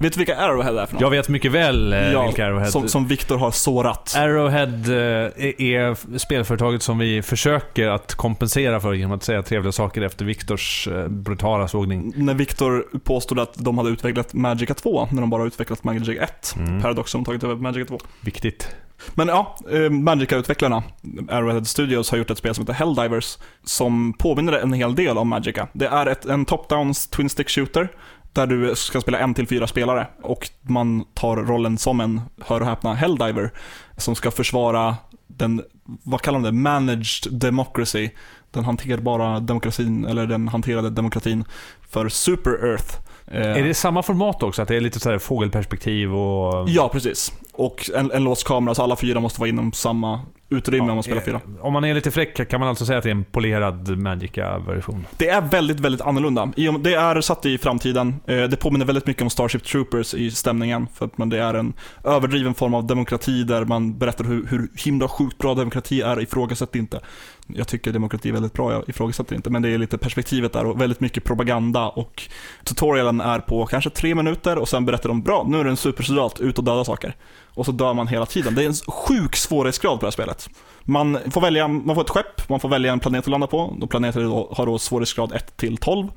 [0.00, 1.00] Vet du vilka Arrowhead är för något?
[1.00, 2.70] Jag vet mycket väl eh, vilka Arrowhead...
[2.70, 4.14] Som, som Viktor har sårat.
[4.16, 10.02] Arrowhead eh, är- spelföretaget som vi försöker att kompensera för genom att säga trevliga saker
[10.02, 12.12] efter Viktors eh, brutala sågning.
[12.16, 16.54] När Viktor påstod att de hade utvecklat Magica 2, när de bara utvecklat Magic 1.
[16.56, 16.82] Mm.
[16.82, 17.98] Paradox som tagit över Magica 2.
[18.20, 18.76] Viktigt.
[19.14, 19.56] Men ja,
[19.90, 20.82] Magica-utvecklarna,
[21.28, 25.28] Arrowhead Studios, har gjort ett spel som heter Helldivers, som påminner en hel del om
[25.28, 25.68] Magica.
[25.72, 27.88] Det är ett, en top-down twin stick shooter,
[28.36, 32.60] där du ska spela en till fyra spelare och man tar rollen som en, hör
[32.60, 33.50] och häpna, Helldiver,
[33.96, 34.96] som ska försvara
[35.26, 35.62] den,
[36.02, 38.10] vad kallar de det, managed democracy,
[38.50, 41.44] den hanterbara demokratin, eller den hanterade demokratin
[41.90, 42.96] för Super Earth.
[43.26, 44.62] Eh, Är det samma format också?
[44.62, 46.68] Att det är lite så här fågelperspektiv och...
[46.68, 47.32] Ja, precis.
[47.56, 51.02] Och en, en låst kamera, så alla fyra måste vara inom samma utrymme om man
[51.02, 51.40] spelar fyra.
[51.58, 53.98] eh, Om man är lite fräck kan man alltså säga att det är en polerad
[53.98, 55.06] Magica-version.
[55.16, 56.52] Det är väldigt, väldigt annorlunda.
[56.80, 58.14] Det är satt i framtiden.
[58.26, 60.88] Eh, Det påminner väldigt mycket om Starship Troopers i stämningen.
[60.94, 61.72] För att man, det är en
[62.04, 66.20] överdriven form av demokrati där man berättar hur, hur himla sjukt bra demokrati är.
[66.20, 67.00] Ifrågasätt inte.
[67.46, 69.50] Jag tycker demokrati är väldigt bra, jag ifrågasätter inte.
[69.50, 71.88] Men det är lite perspektivet där och väldigt mycket propaganda.
[71.88, 72.22] Och
[72.64, 75.76] tutorialen är på kanske tre minuter och sen berättar de bra, nu är det en
[75.76, 77.16] supersoldat, ut och döda saker.
[77.56, 78.54] Och så dör man hela tiden.
[78.54, 80.50] Det är en sjuk svårighetsgrad på det här spelet.
[80.82, 83.58] Man får, välja, man får ett skepp, man får välja en planet att landa på.
[83.58, 86.08] Och planeter då, har då svårighetsgrad 1 till 12.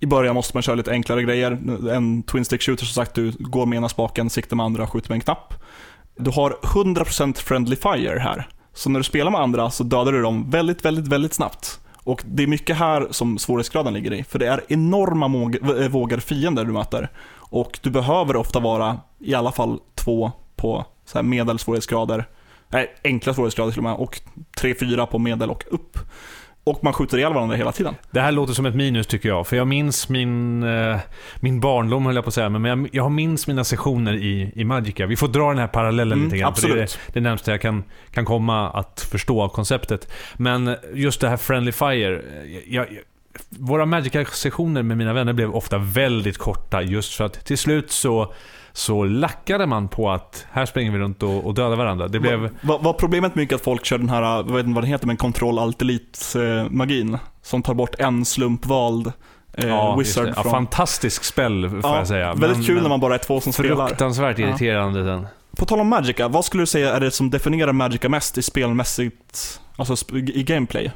[0.00, 1.50] I början måste man köra lite enklare grejer.
[1.90, 5.08] En twin stick shooter som sagt, du går med ena spaken, siktar med andra, skjuter
[5.08, 5.54] med en knapp.
[6.16, 8.48] Du har 100% friendly fire här.
[8.74, 11.80] Så när du spelar med andra så dödar du dem väldigt, väldigt, väldigt snabbt.
[12.04, 14.24] Och det är mycket här som svårighetsgraden ligger i.
[14.24, 17.10] För det är enorma vågar vågor fiender du möter.
[17.50, 22.24] Och du behöver ofta vara i alla fall två på så här medelsvårighetsgrader.
[22.68, 23.94] Nej, enkla svårighetsgrader till och med.
[23.94, 24.20] Och
[24.56, 25.98] tre, fyra på medel och upp.
[26.64, 27.94] Och man skjuter ihjäl varandra hela tiden.
[28.10, 29.46] Det här låter som ett minus tycker jag.
[29.46, 30.96] För jag minns min, eh,
[31.40, 32.48] min barndom höll jag på att säga.
[32.48, 35.06] Men jag, jag minns mina sessioner i, i Magica.
[35.06, 36.54] Vi får dra den här parallellen Mm, lite grann.
[36.54, 36.98] För det är absolut.
[37.06, 40.12] det, det närmaste jag kan, kan komma att förstå av konceptet.
[40.36, 42.16] Men just det här Friendly Fire.
[42.16, 43.02] eh, Jag, jag,
[43.48, 46.82] våra Magica-sessioner med mina vänner blev ofta väldigt korta.
[46.82, 48.32] Just för att till slut så,
[48.72, 52.08] så lackade man på att här springer vi runt och, och dödar varandra.
[52.08, 52.50] Det blev...
[52.60, 55.06] Var, var problemet mycket att folk kör den här, jag vet inte vad den heter,
[55.06, 55.82] men kontroll alt
[56.70, 59.12] magin Som tar bort en slumpvald
[59.52, 60.32] eh, Ja, wizard det.
[60.36, 60.52] ja, från...
[60.52, 62.34] fantastiskt spel får Ja, jag säga.
[62.34, 63.86] väldigt Men- kul men när man bara är två som spelar.
[63.88, 65.26] Fruktansvärt irriterande sen.
[65.56, 68.42] På tal om Magica, vad skulle du säga är det som definierar Magica mest i
[68.42, 70.92] spelmässigt, alltså i gameplay?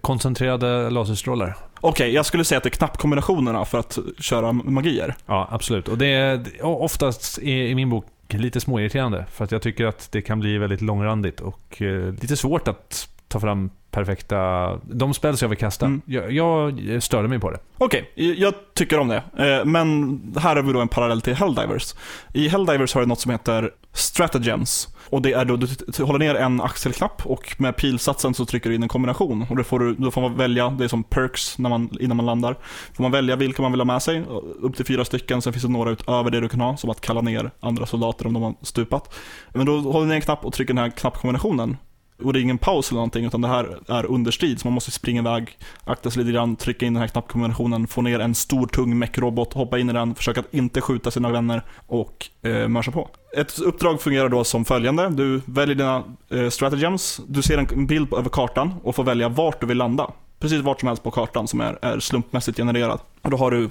[0.00, 1.56] Koncentrerade laserstrålar.
[1.80, 5.14] Okej, jag skulle säga att det är knappkombinationerna för att köra magier.
[5.26, 5.88] Ja, absolut.
[5.88, 9.26] Och det är oftast i, min bok lite småirriterande.
[9.32, 13.08] För att jag tycker att det kan bli väldigt långrandigt och eh, lite svårt att
[13.28, 14.70] ta fram perfekta...
[14.82, 15.86] De spel jag vill kasta.
[15.86, 16.02] Mm.
[16.06, 17.58] Jag, jag störde mig på det.
[17.78, 19.16] Okej, jag tycker om det.
[19.38, 21.94] Eh, Men här har vi då en parallell till Helldivers.
[22.32, 24.88] I Helldivers har du något som heter Stratagems.
[25.10, 28.76] Och det är då du håller ner en axelknapp och med pilsatsen så trycker du
[28.76, 29.46] in en kombination.
[29.50, 32.16] Och då får, du, då får man välja, det är som perks när man, innan
[32.16, 32.56] man landar.
[32.92, 34.24] Får man välja vilka man vill ha med sig,
[34.62, 35.42] upp till fyra stycken.
[35.42, 38.26] Sen finns det några utöver det du kan ha, som att kalla ner andra soldater
[38.26, 39.14] om de har stupat.
[39.54, 41.76] Men då håller du ner en knapp och trycker den här knappkombinationen.
[42.22, 44.60] Och det är ingen paus eller någonting, utan det här är under strid.
[44.60, 48.02] Så man måste springa iväg, akta sig lite grann, trycka in den här knappkombinationen, få
[48.02, 51.62] ner en stor tung mech-robot, hoppa in i den, försöka att inte skjuta sina vänner
[51.86, 53.08] och eh, mörsa på.
[53.36, 55.08] Ett uppdrag fungerar då som följande.
[55.08, 59.60] Du väljer dina eh, strategems, du ser en bild över kartan och får välja vart
[59.60, 60.10] du vill landa.
[60.38, 63.00] Precis vart som helst på kartan som är, är slumpmässigt genererad.
[63.22, 63.70] Och då har du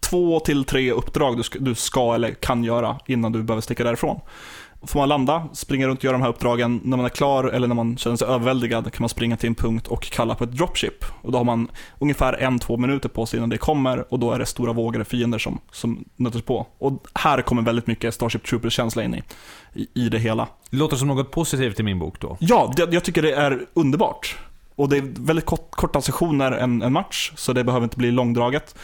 [0.00, 3.84] två till tre uppdrag du ska, du ska eller kan göra innan du behöver sticka
[3.84, 4.20] därifrån
[4.86, 6.80] får man landa, springa runt och göra de här uppdragen.
[6.84, 9.54] När man är klar eller när man känner sig överväldigad kan man springa till en
[9.54, 11.04] punkt och kalla på ett dropship.
[11.22, 11.68] Och då har man
[11.98, 15.04] ungefär en, två minuter på sig innan det kommer och då är det stora vågor
[15.04, 16.66] fiender som, som nöter på.
[16.78, 19.22] Och här kommer väldigt mycket Starship Troopers-känsla in i,
[19.74, 20.48] i, i det hela.
[20.70, 22.36] Det låter som något positivt i min bok då.
[22.40, 24.36] Ja, det, jag tycker det är underbart.
[24.74, 28.10] Och det är väldigt kort, korta sessioner en, en match, så det behöver inte bli
[28.10, 28.74] långdraget.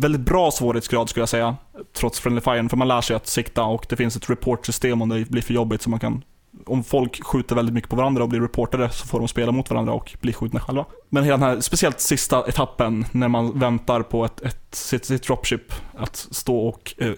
[0.00, 1.56] Väldigt bra svårighetsgrad skulle jag säga,
[1.92, 5.08] trots Friendly Fire, för man lär sig att sikta och det finns ett reportsystem om
[5.08, 6.22] det blir för jobbigt så man kan
[6.66, 9.70] om folk skjuter väldigt mycket på varandra och blir reportade så får de spela mot
[9.70, 10.84] varandra och bli skjutna själva.
[11.08, 15.22] Men hela den här, speciellt sista etappen när man väntar på ett, ett, sitt, sitt
[15.22, 17.12] dropship, att stå och eh,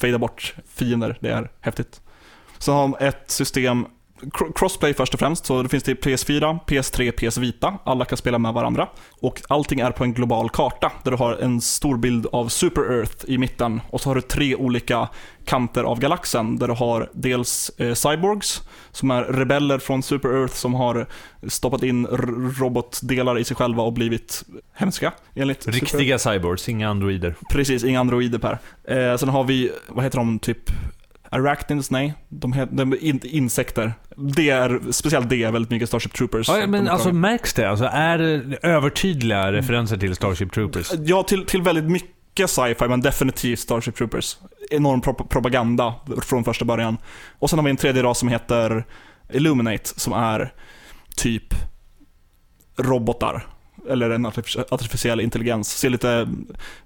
[0.00, 2.00] fejda bort fiender, det är häftigt.
[2.58, 3.86] Så har de ett system
[4.54, 7.78] crossplay först och främst, så det finns till PS4, PS3, PS Vita.
[7.84, 8.88] Alla kan spela med varandra.
[9.20, 12.98] Och allting är på en global karta, där du har en stor bild av Super
[12.98, 13.80] Earth i mitten.
[13.90, 15.08] Och så har du tre olika
[15.44, 20.54] kanter av galaxen, där du har dels eh, cyborgs, som är rebeller från Super Earth
[20.54, 21.06] som har
[21.48, 22.06] stoppat in
[22.60, 27.34] robotdelar i sig själva och blivit hemska, enligt Riktiga cyborgs, inga androider.
[27.50, 28.58] Precis, inga androider Per.
[28.84, 30.70] Eh, sen har vi, vad heter de, typ
[31.32, 32.14] Arachnids, nej.
[32.28, 33.94] De, heter, de är inte insekter.
[34.16, 36.48] Det är, speciellt det är väldigt mycket Starship Troopers.
[36.48, 37.70] Ja, men alltså märks det?
[37.70, 40.92] Alltså, är det övertydliga referenser till Starship Troopers?
[41.04, 44.36] Ja, till, till väldigt mycket sci-fi, men definitivt Starship Troopers.
[44.70, 46.96] Enorm pro propaganda från första början.
[47.38, 48.84] Och sen har vi en tredje ras som heter
[49.32, 50.52] Illuminate, som är
[51.16, 51.54] typ
[52.78, 53.46] robotar.
[53.90, 54.26] Eller en
[54.70, 55.78] artificiell intelligens.
[55.78, 56.28] Ser lite,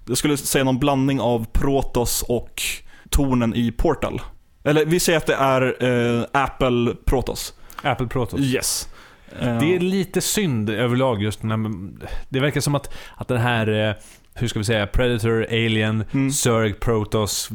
[0.05, 2.61] jag skulle säga någon blandning av Protoss och
[3.09, 4.21] tornen i Portal.
[4.67, 5.83] Eller vi säger att det är
[6.19, 7.53] eh, Apple Protoss.
[7.81, 8.39] Apple Protoss.
[8.39, 8.89] Yes.
[9.39, 11.89] Det är lite synd överlag just när
[12.29, 13.95] Det verkar som att, att den här, eh,
[14.33, 16.31] hur ska vi säga, Predator, Alien, mm.
[16.31, 17.49] Zerg, Protoss.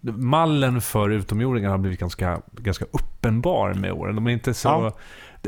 [0.00, 4.14] Mallen för utomjordingar har blivit ganska, ganska uppenbar med åren.
[4.14, 4.92] De är inte så ja.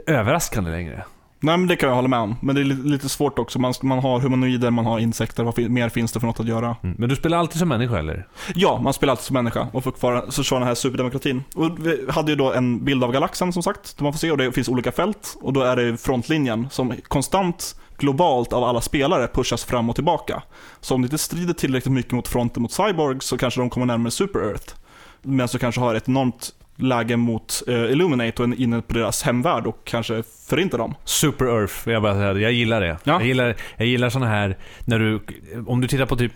[0.07, 1.05] överraskande längre.
[1.43, 2.37] Nej men det kan jag hålla med om.
[2.41, 3.59] Men det är lite svårt också.
[3.59, 5.45] Man, man har humanoider, man har insekter.
[5.45, 6.77] Vad mer finns det för något att göra?
[6.83, 6.97] Mm.
[6.99, 8.27] Men du spelar alltid som människa eller?
[8.55, 11.45] Ja, man spelar alltid som människa och får försvara den här superdemokratin.
[11.55, 14.31] Och vi hade ju då en bild av galaxen som sagt, där man får se
[14.31, 15.37] och det finns olika fält.
[15.41, 20.43] Och då är det frontlinjen som konstant globalt av alla spelare pushas fram och tillbaka.
[20.81, 23.87] Så om det inte strider tillräckligt mycket mot fronten mot Cyborg så kanske de kommer
[23.87, 24.75] närmare Super Earth.
[25.23, 29.67] Men så kanske har ett enormt läge mot eh, Illuminate och inne på deras hemvärld
[29.67, 30.95] och kanske förinta dem.
[31.05, 32.97] Super Earth, jag bara säga Jag gillar det.
[33.05, 33.13] Ja.
[33.13, 35.21] Jag gillar, jag gillar såna här, när du,
[35.67, 36.33] om du tittar på typ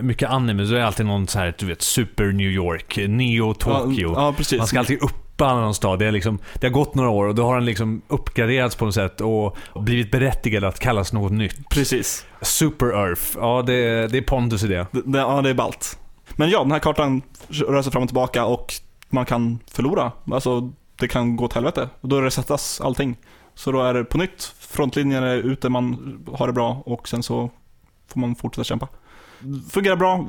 [0.00, 3.54] mycket anime så är det alltid någon så här, du vet, Super New York, Neo
[3.54, 4.12] Tokyo.
[4.16, 5.98] Ja, ja, Man ska alltid uppa någon stad.
[5.98, 8.84] Det, är liksom, det har gått några år och då har den liksom uppgraderats på
[8.84, 11.68] något sätt och blivit berättigad att kallas något nytt.
[11.68, 12.26] Precis.
[12.42, 14.86] Super Earth, ja det, det är pondus i det.
[14.92, 15.18] det.
[15.18, 15.98] Ja, det är ballt.
[16.36, 18.74] Men ja, den här kartan rör sig fram och tillbaka och
[19.10, 20.12] man kan förlora.
[20.32, 21.88] Alltså, det kan gå åt helvete.
[22.00, 23.16] Och då resetas allting.
[23.54, 27.22] Så då är det på nytt, frontlinjen är ute, man har det bra och sen
[27.22, 27.50] så
[28.08, 28.88] får man fortsätta kämpa.
[29.70, 30.26] Fungerar bra.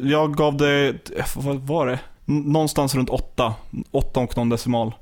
[0.00, 0.94] Jag gav det,
[1.36, 1.98] vad var det?
[2.24, 3.54] Någonstans runt 8.
[3.90, 4.94] 8 och någon decimal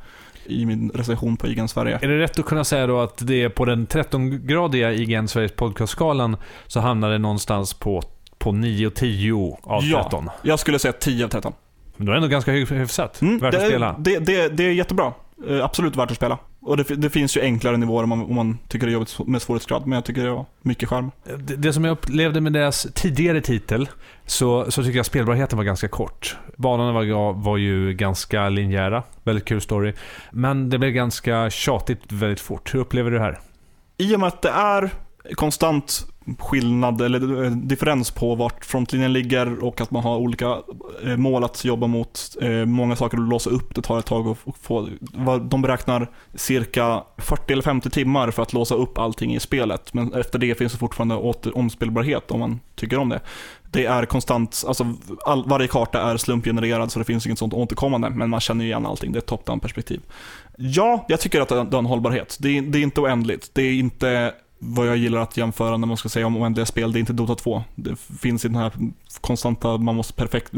[0.44, 1.98] i min recension på IGN Sverige.
[2.02, 5.52] Är det rätt att kunna säga då att det är på den 13-gradiga IGN Sveriges
[5.52, 8.02] podcastskalan så hamnar det någonstans på,
[8.38, 10.24] på 9-10 av 13?
[10.26, 11.52] Ja, jag skulle säga 10 av 13.
[12.00, 13.20] Men då är det ändå ganska hyfsat.
[13.20, 13.96] Mm, värt det, att spela.
[13.98, 15.12] Det, det, det är jättebra.
[15.48, 16.38] Eh, absolut värt att spela.
[16.60, 19.18] Och det, det, finns ju enklare nivåer om man, om man tycker det är jobbigt
[19.26, 21.10] med svårighetsgrad, men jag tycker det var mycket charm.
[21.38, 23.88] Det, det, som jag upplevde med deras tidigare titel,
[24.26, 26.36] så, så tycker jag spelbarheten var ganska kort.
[26.56, 29.94] Banorna var, var ju ganska linjära, väldigt kul story.
[30.30, 32.74] Men det blev ganska tjatigt väldigt fort.
[32.74, 33.38] Hur upplever du det här?
[33.96, 34.90] I och med att det är
[35.34, 36.06] konstant
[36.38, 40.58] skillnad eller eh, differens på vart frontlinjen ligger och att man har olika
[41.04, 42.36] eh, mål att jobba mot.
[42.42, 44.88] Eh, många saker att låsa upp, det tar ett tag att få.
[45.40, 49.94] De beräknar cirka 40 eller 50 timmar för att låsa upp allting i spelet.
[49.94, 53.20] Men efter det finns det fortfarande åter omspelbarhet om man tycker om det.
[53.70, 54.94] Det är konstant, alltså
[55.26, 58.86] all, varje karta är slumpgenererad så det finns inget sånt återkommande, men man känner igen
[58.86, 59.12] allting.
[59.12, 60.00] Det är ett top-down perspektiv.
[60.56, 62.36] Ja, jag tycker att det har en hållbarhet.
[62.40, 63.50] Det är, det är inte oändligt.
[63.52, 66.92] Det är inte vad jag gillar att jämföra när man ska säga om oändliga spel,
[66.92, 67.64] det är inte Dota 2.
[67.74, 68.72] Det finns i den här
[69.20, 70.52] konstanta, man måste perfekt,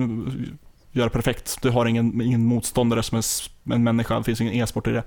[0.92, 1.58] göra perfekt.
[1.62, 5.02] Du har ingen, ingen motståndare som är en människa, det finns ingen e-sport i det.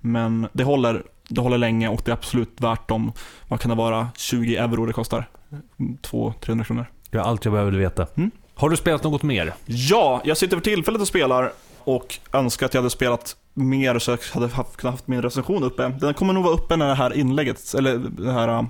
[0.00, 3.12] Men det håller, det håller länge och det är absolut värt de,
[3.48, 5.28] vad kan det vara, 20 euro det kostar.
[5.76, 6.86] 200-300 kronor.
[7.10, 8.06] Det är allt jag behövde veta.
[8.14, 8.30] Mm.
[8.54, 9.54] Har du spelat något mer?
[9.66, 14.10] Ja, jag sitter för tillfället och spelar och önskar att jag hade spelat mer så
[14.10, 15.88] jag hade haft, kunnat haft min recension uppe.
[16.00, 18.62] Den kommer nog vara uppe när det här inlägget, eller den här uh,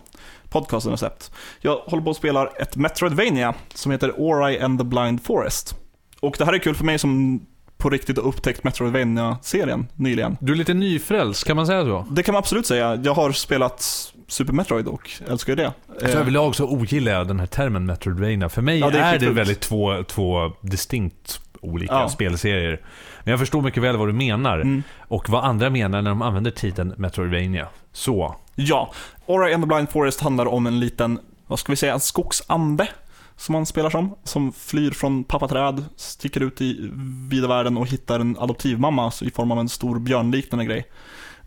[0.51, 1.31] podcasten är släppt.
[1.61, 5.75] Jag håller på att spela ett Metroidvania som heter Ori and the Blind Forest.
[6.21, 7.41] Och det här är kul för mig som
[7.77, 10.37] på riktigt och upptäckt Metroidvania-serien nyligen.
[10.41, 12.07] Du är lite nyfrälst, kan man säga så?
[12.11, 13.01] Det kan man absolut säga.
[13.05, 15.73] Jag har spelat Super Metroid och älskar ju det.
[16.01, 18.49] Så överlag så ogillar jag den här termen Metroidvania.
[18.49, 22.09] För mig Ja, det är är, det väldigt två, två distinkt olika Ja.
[22.09, 22.81] spelserier.
[23.29, 24.61] Men jag förstår mycket väl vad du menar.
[24.61, 24.83] Mm.
[24.99, 27.69] Och vad andra menar när de använder titeln Metroidvania.
[27.93, 28.37] Så.
[28.55, 28.93] Ja,
[29.27, 32.89] Ora and the Blind Forest handlar om en liten, vad ska vi säga, en skogsande
[33.37, 34.15] som man spelar som.
[34.25, 36.91] Som flyr från pappaträd, sticker ut i
[37.31, 40.87] vida världen och hittar en adoptivmamma i form av en stor björnliknande grej.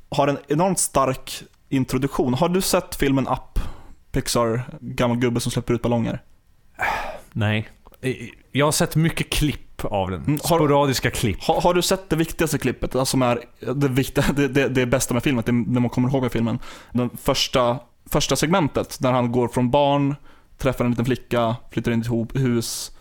[0.10, 2.34] Har en enormt stark introduktion.
[2.34, 3.60] Har du sett filmen Up?
[4.12, 6.22] Pixar, gammal gubbe som släpper ut ballonger.
[7.32, 7.70] Nej.
[8.52, 10.22] Jag har sett mycket klipp av den.
[10.24, 11.44] Mm, har- Sporadiska klipp.
[11.44, 13.40] Har, har du sett det viktigaste klippet, alltså som är
[13.76, 16.60] det, viktiga, det, det, det bästa med filmen, det, det man kommer ihåg med filmen?
[16.92, 17.80] Den första,
[18.10, 20.16] första segmentet, där han går från barn,
[20.58, 22.92] träffar en liten flicka, flyttar in i ett hus,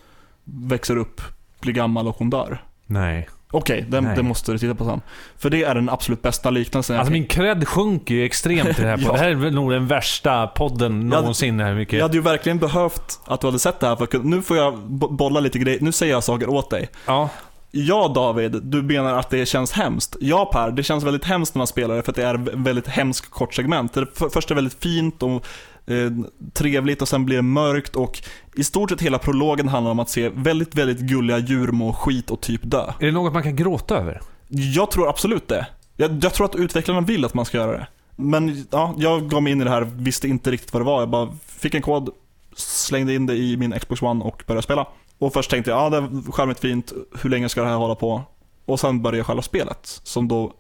[0.45, 1.21] växer upp,
[1.61, 2.65] blir gammal och hon dör.
[2.87, 3.29] Nej.
[3.51, 4.17] Okej, det, Nej.
[4.17, 5.01] det måste du titta på sen.
[5.39, 8.83] För det är den absolut bästa liknelsen jag Alltså min cred sjunker ju extremt i
[8.83, 8.99] det här.
[9.07, 9.13] Ja.
[9.13, 11.61] Det här är nog den värsta podden någonsin.
[11.61, 11.95] Här mycket.
[11.99, 14.79] Jag hade ju verkligen behövt att du hade sett det här, för nu får jag
[14.79, 16.89] bo- bolla lite grejer, nu säger jag saker åt dig.
[17.07, 17.29] Ja.
[17.73, 20.17] Ja David, du menar att det känns hemskt.
[20.21, 22.41] Ja Per, det känns väldigt hemskt när man spelar det för att det är ett
[22.55, 23.93] väldigt hemskt kort segment.
[23.95, 25.47] Det först är det väldigt fint och
[25.91, 26.11] eh,
[26.53, 28.23] trevligt och sen blir det mörkt och
[28.55, 32.31] i stort sett hela prologen handlar om att se väldigt, väldigt gulliga djur må skit
[32.31, 32.93] och typ dö.
[33.01, 34.21] Är det något man kan gråta över?
[34.49, 35.67] Jag tror absolut det.
[35.97, 37.87] Jag, jag tror att utvecklarna vill att man ska göra det.
[38.17, 41.01] Men ja, jag gav mig in i det här, visste inte riktigt vad det var.
[41.01, 42.11] Jag bara fick en kod,
[42.57, 44.87] slängde in det i min Xbox One och började spela.
[45.19, 47.95] Och först tänkte jag, ja det är charmigt fint, hur länge ska det här hålla
[47.95, 48.23] på?
[48.65, 50.53] Och sen började själva spelet, som då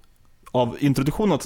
[0.50, 1.38] av introduktionen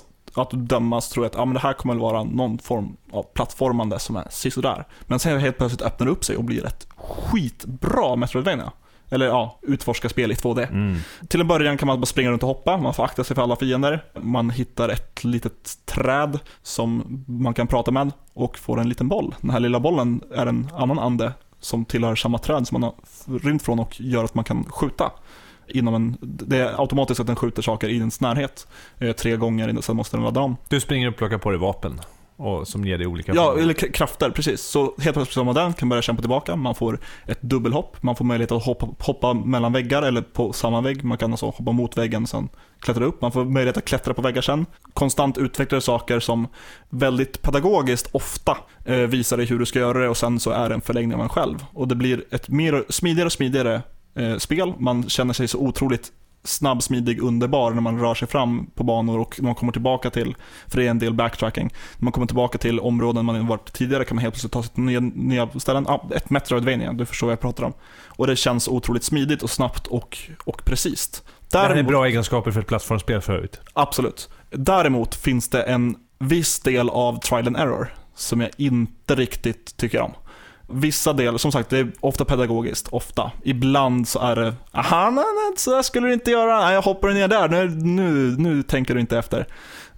[0.42, 3.22] att, dömas tror jag att ja, men det här kommer att vara någon form av
[3.22, 4.84] plattformande som är sisådär.
[5.06, 8.72] Men sen helt plötsligt öppnar det upp sig och blir ett skitbra Metroidvania.
[9.10, 10.68] Eller ja, utforska spel i 2D.
[10.68, 10.98] Mm.
[11.28, 13.42] Till en början kan man bara springa runt och hoppa, man får akta sig för
[13.42, 14.04] alla fiender.
[14.20, 19.34] Man hittar ett litet träd som man kan prata med och får en liten boll.
[19.40, 23.38] Den här lilla bollen är en annan ande som tillhör samma träd som man har
[23.38, 25.12] rymt från och gör att man kan skjuta.
[25.68, 28.66] Inom en, det är automatiskt att den skjuter saker i ens närhet
[28.98, 30.56] eh, tre gånger, innan- sen måste den ladda om.
[30.68, 32.00] Du springer och plockar på dig vapen.
[32.36, 33.62] Och, som ger dig olika Ja, förmågor.
[33.62, 34.60] eller krafter, precis.
[34.62, 36.56] Så helt plötsligt har man den, kan börja kämpa tillbaka.
[36.56, 40.80] Man får ett dubbelhopp, man får möjlighet att hoppa, hoppa mellan väggar eller på samma
[40.80, 41.04] vägg.
[41.04, 42.48] Man kan alltså hoppa mot väggen sen
[42.80, 43.20] klättra upp.
[43.22, 44.66] Man får möjlighet att klättra på väggar sen.
[44.94, 46.48] Konstant utvecklade saker som
[46.90, 50.68] väldigt pedagogiskt ofta eh, visar dig hur du ska göra det och sen så är
[50.68, 51.64] det en förlängning av en själv.
[51.72, 53.82] Och det blir ett mer smidigare och smidigare
[54.14, 54.74] eh, spel.
[54.78, 56.12] Man känner sig så otroligt
[56.44, 60.36] snabb, smidig, underbar när man rör sig fram på banor och man kommer tillbaka till,
[60.66, 64.04] för det är en del backtracking, när man kommer tillbaka till områden man varit tidigare
[64.04, 65.84] kan man helt plötsligt ta sig till nya, nya ställen.
[65.88, 67.72] Ja, ett Metroidvania, du förstår vad jag pratar om.
[68.06, 71.22] Och det känns otroligt smidigt och snabbt och, och precis.
[71.50, 73.60] Det här är Däremot, bra egenskaper för ett plattformsspel förut.
[73.72, 74.30] absolut.
[74.50, 80.00] Däremot finns det en viss del av trial and error som jag inte riktigt tycker
[80.00, 80.12] om.
[80.66, 83.32] Vissa delar, som sagt, det är ofta pedagogiskt, ofta.
[83.42, 86.82] Ibland så är det, aha, nej, nej, så där skulle du inte göra, nej, jag
[86.82, 89.46] hoppar ner där, nu, nu, nu tänker du inte efter.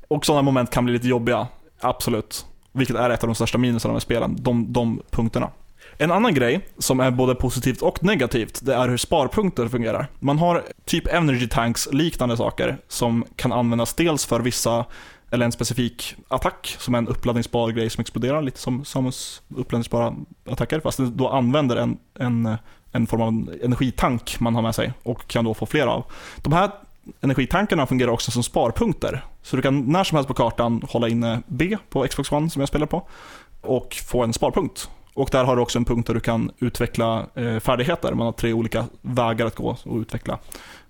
[0.08, 1.46] Och sådana moment kan bli lite jobbiga,
[1.80, 2.46] absolut.
[2.72, 5.50] Vilket är ett av de största minusarna med spelen, de, de punkterna.
[5.98, 10.06] En annan grej som är både positivt och negativt, det är hur sparpunkter fungerar.
[10.18, 14.84] Man har typ energy tanks liknande saker som kan användas dels för vissa
[15.30, 20.14] eller en specifik attack som är en uppladdningsbar grej som exploderar, lite som Samus uppladdningsbara
[20.50, 22.56] attacker, fast den då använder en, en,
[22.92, 26.04] en form av energitank man har med sig och kan då få flera av.
[26.36, 26.70] De här
[27.20, 31.42] energitankarna fungerar också som sparpunkter, så du kan när som helst på kartan hålla inne
[31.46, 33.08] B på Xbox One som jag spelar på
[33.60, 34.90] och få en sparpunkt.
[35.14, 38.14] Och där har du också en punkt där du kan utveckla eh, färdigheter.
[38.14, 40.38] Man har tre olika vägar att gå och utveckla.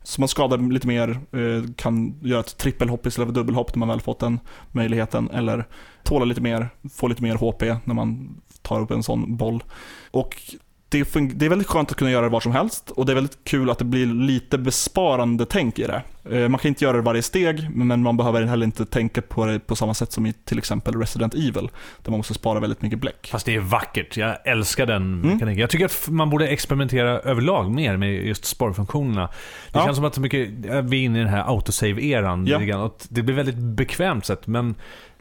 [0.07, 3.89] Så man skadar lite mer, eh, kan göra ett trippelhopp istället för dubbelhopp när man
[3.89, 4.41] väl fått den
[4.73, 5.31] möjligheten.
[5.31, 5.65] Eller
[6.03, 9.65] tåla lite mer, få lite mer HP när man tar upp en sån boll.
[10.11, 10.43] Och
[10.89, 13.15] det, det är väldigt skönt att kunna göra det var som helst och det är
[13.15, 16.03] väldigt kul att det blir lite besparande tänk i det.
[16.31, 19.47] Eh, Man kan inte göra det varje steg, men man behöver heller inte tänka på
[19.47, 21.69] det på samma sätt som i till exempel Resident Evil,
[22.03, 23.29] där man måste spara väldigt mycket bläck.
[23.33, 24.17] Fast det är vackert.
[24.17, 25.21] Jag älskar den Mm.
[25.21, 25.61] mekaniken.
[25.61, 29.27] Jag tycker att man borde experimentera överlag mer med just sparfunktionerna.
[29.73, 29.85] Det Ja.
[29.85, 30.49] känns som att så mycket,
[30.85, 32.47] vi är inne i den här autosave-eran.
[32.47, 32.91] Ja.
[33.09, 34.75] Det blir väldigt bekvämt sätt, men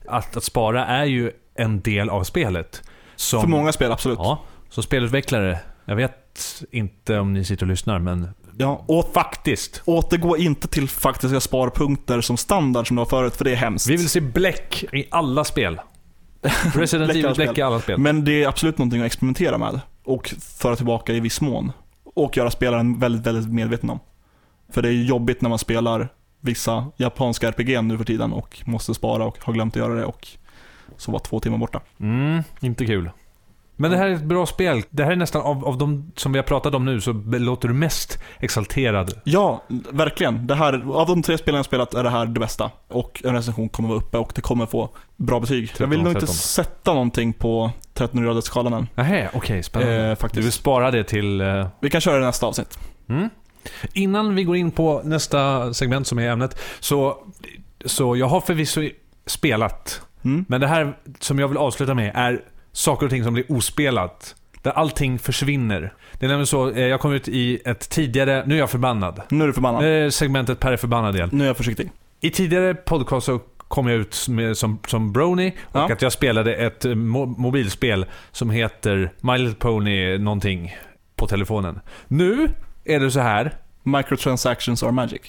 [0.07, 2.83] att, att spara är ju en del av spelet.
[3.15, 4.17] Som, För många spel, absolut.
[4.21, 4.41] Ja,
[4.75, 9.81] så spelutvecklare, jag vet inte om ni sitter och lyssnar, men Ja, och faktiskt.
[9.85, 13.87] återgå inte till faktiska sparpunkter som standard som det var förut, för det är hemskt.
[13.87, 15.81] Vi vill se bläck i alla spel.
[16.75, 17.59] Resident Bläck i alla Evil, bläck spel.
[17.59, 17.99] i alla spel.
[17.99, 21.71] Men det är absolut någonting att experimentera med och föra tillbaka i viss mån.
[22.03, 23.99] Och göra spelaren väldigt, väldigt medveten om.
[24.71, 26.09] För det är jobbigt när man spelar
[26.39, 30.05] vissa japanska RPG nu för tiden och måste spara och har glömt att göra det
[30.05, 30.27] och
[30.97, 31.81] så var två timmar borta.
[31.99, 33.09] Mm, inte kul.
[33.77, 34.81] Men det här är ett bra spel.
[34.89, 37.67] Det här är nästan av, av de som vi har pratat om nu så låter
[37.67, 39.13] du mest exalterad.
[39.23, 40.47] Ja, verkligen.
[40.47, 42.71] Det här, av de tre spelen jag spelat är det här det bästa.
[42.87, 45.71] Och en recension kommer vara uppe och det kommer få bra betyg.
[45.77, 46.35] Jag vill nog inte 13.
[46.35, 48.87] sätta någonting på 13 graders skalan än.
[48.95, 50.03] Nähä, okej, spännande.
[50.03, 50.45] Eh, Du faktiskt.
[50.45, 51.41] vill spara det till...
[51.41, 52.79] eh, Vi kan köra det nästa avsnitt.
[53.09, 53.29] Mm.
[53.93, 57.17] Innan vi går in på nästa segment som är ämnet, så,
[57.85, 58.81] så jag har förvisso
[59.25, 60.45] spelat, Mm.
[60.47, 62.41] men det här som jag vill avsluta med är
[62.75, 64.35] saker och ting som blir ospelat.
[64.61, 65.93] Där allting försvinner.
[66.19, 69.21] Det är nämligen så, eh, jag kom ut i ett tidigare, nu är jag förbannad.
[69.29, 69.81] Nu är du förbannad.
[69.81, 71.29] Nu är segmentet Per är förbannad igen.
[71.33, 71.91] Nu är jag försiktig.
[72.21, 75.93] I tidigare podcast så kom jag ut med, som, som Brony och Ja.
[75.93, 80.75] att jag spelade ett eh, mo- mobilspel som heter My Little Pony någonting
[81.15, 81.79] på telefonen.
[82.07, 82.49] Nu
[82.85, 83.53] är det så här,
[83.83, 85.21] Microtransactions are magic.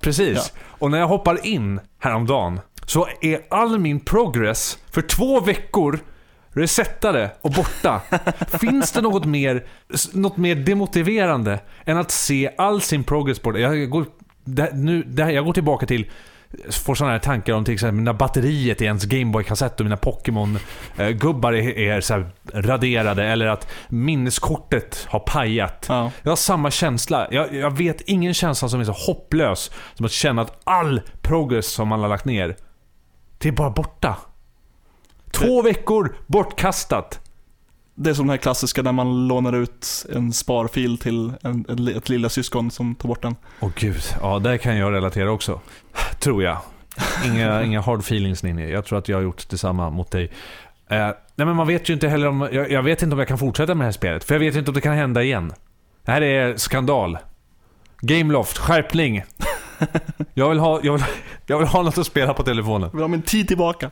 [0.00, 0.52] precis.
[0.62, 5.98] Och när jag hoppar in häromdagen så är all min progress för två veckor
[6.54, 8.00] resettade och borta.
[8.60, 9.64] Finns det något mer,
[10.12, 13.58] något mer demotiverande än att se all sin progress borta?
[13.58, 14.06] Jag går,
[14.44, 16.10] det, nu, det, jag går tillbaka till
[16.70, 21.52] får sådana här tankar om till exempel när batteriet i ens Gameboy-kassett och mina Pokémon-gubbar
[21.52, 25.86] är, är så raderade eller att minneskortet har pajat.
[25.88, 26.10] Ja.
[26.22, 27.28] Jag har samma känsla.
[27.30, 31.66] Jag, jag vet ingen känsla som är så hopplös som att känna att all progress
[31.66, 32.56] som man har lagt ner,
[33.38, 34.16] det är bara borta.
[35.34, 37.20] Två veckor bortkastat.
[37.94, 41.96] Det är som den här klassiska när man lånar ut en sparfil till en, ett,
[41.96, 43.36] ett lilla syskon som tar bort den.
[43.60, 45.60] Åh gud, ja där kan jag relatera också.
[46.18, 46.58] Tror jag.
[47.24, 48.70] Inga, inga hard feelings Ninni.
[48.70, 50.24] Jag tror att jag har gjort detsamma mot dig.
[50.88, 50.98] Eh,
[51.34, 52.48] nej men man vet ju inte heller om...
[52.52, 54.24] Jag, jag vet inte om jag kan fortsätta med det här spelet.
[54.24, 55.52] För jag vet inte om det kan hända igen.
[56.04, 57.18] Det här är skandal.
[58.00, 59.24] Gameloft, skärpning.
[60.34, 61.04] Jag vill ha, jag vill,
[61.46, 62.88] jag vill ha något att spela på telefonen.
[62.92, 63.90] Jag vill ha min tid tillbaka.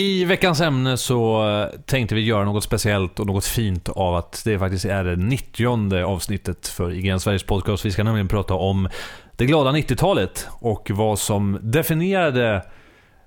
[0.00, 4.42] I veckans ämne så eh, tänkte vi göra något speciellt och något fint av att
[4.44, 7.84] det faktiskt är det 90 avsnittet för IGN Sveriges podcast.
[7.84, 8.88] Vi ska nämligen prata om
[9.36, 12.54] det glada 90-talet och vad som definierade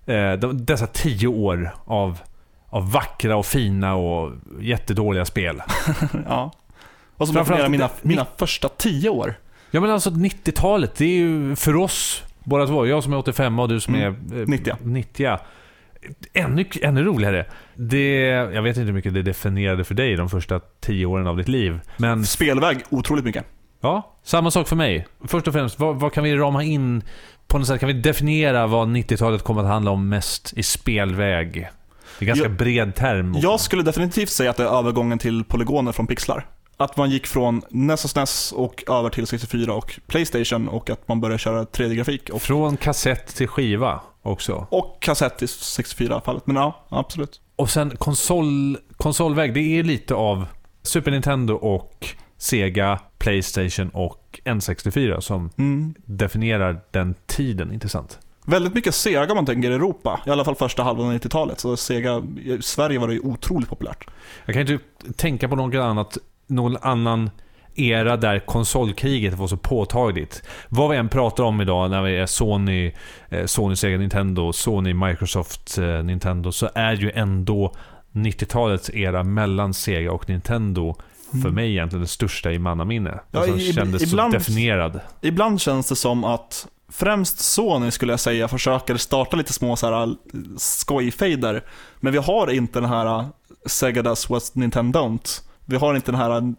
[0.06, 2.20] eh, de- dessa tio år av,
[2.70, 5.62] av vackra och fina och jättedåliga spel.
[6.28, 6.52] Ja.
[7.18, 9.34] Så Framförallt definierar mina, mina första tio år.
[9.72, 13.60] Ja men alltså 90-talet, det är ju för oss båda två, jag som är 85
[13.60, 14.74] och du som Mm, är eh, 90.
[14.84, 15.38] 90.
[16.34, 17.46] Ännu, ännu roligare.
[17.76, 21.38] Det, jag vet inte hur mycket det definierade för dig de första tio åren av
[21.38, 21.80] ditt liv.
[21.98, 23.46] Men Spelväg, otroligt mycket.
[23.82, 25.08] ja, samma sak för mig.
[25.28, 27.04] Först och främst, vad, vad kan vi rama in
[27.48, 27.80] på något sätt?
[27.80, 31.54] Kan vi definiera vad 90-talet kommer att handla om mest i spelväg?
[31.54, 31.70] Det är
[32.20, 33.36] en ganska Jag- bred term.
[33.36, 33.48] också.
[33.48, 36.46] Jag skulle definitivt säga att det är övergången till polygoner från pixlar.
[36.78, 41.08] Att man gick från NES och SNES och över till 64 och Playstation och att
[41.08, 42.30] man började köra 3D-grafik.
[42.30, 44.68] Och, Från kassett till skiva också.
[44.70, 46.48] och kassett i 64-fallet.
[46.48, 47.42] Men ja, absolut.
[47.56, 50.46] Och sen konsol, konsolväg, det är lite av
[50.82, 52.08] Super Nintendo och
[52.38, 55.94] Sega, Playstation och N64 som Mm.
[56.06, 58.20] definierar den tiden, inte sant?
[58.46, 60.22] Väldigt mycket Sega om man tänker i Europa.
[60.26, 61.60] I alla fall första halvan av 90-talet.
[61.60, 64.08] Så Sega, i Sverige var det ju otroligt populärt.
[64.46, 64.80] Jag kan inte
[65.18, 66.18] tänka på något annat,
[66.48, 67.30] någon annan
[67.76, 70.44] era där konsolkriget var så påtagligt.
[70.70, 72.92] Vad vi än pratar om idag när vi är Sony,
[73.30, 77.74] eh, Sony, Sega, Nintendo, Sony, Microsoft, eh, Nintendo, så är ju ändå
[78.12, 80.96] 90-talets era mellan Sega och Nintendo
[81.32, 81.54] för Mm.
[81.56, 83.20] mig egentligen den största i mannaminne.
[83.32, 85.00] Ja, Ja, som i- kändes ibland- så definierad.
[85.22, 89.88] Ibland känns det som att främst Sony skulle jag säga försöker starta lite små så
[89.94, 90.16] här
[90.58, 91.64] skojfejder.
[92.00, 93.26] Men vi har inte den här
[93.66, 95.42] Sega does what Nintendo don't.
[95.66, 96.54] Vi har inte den här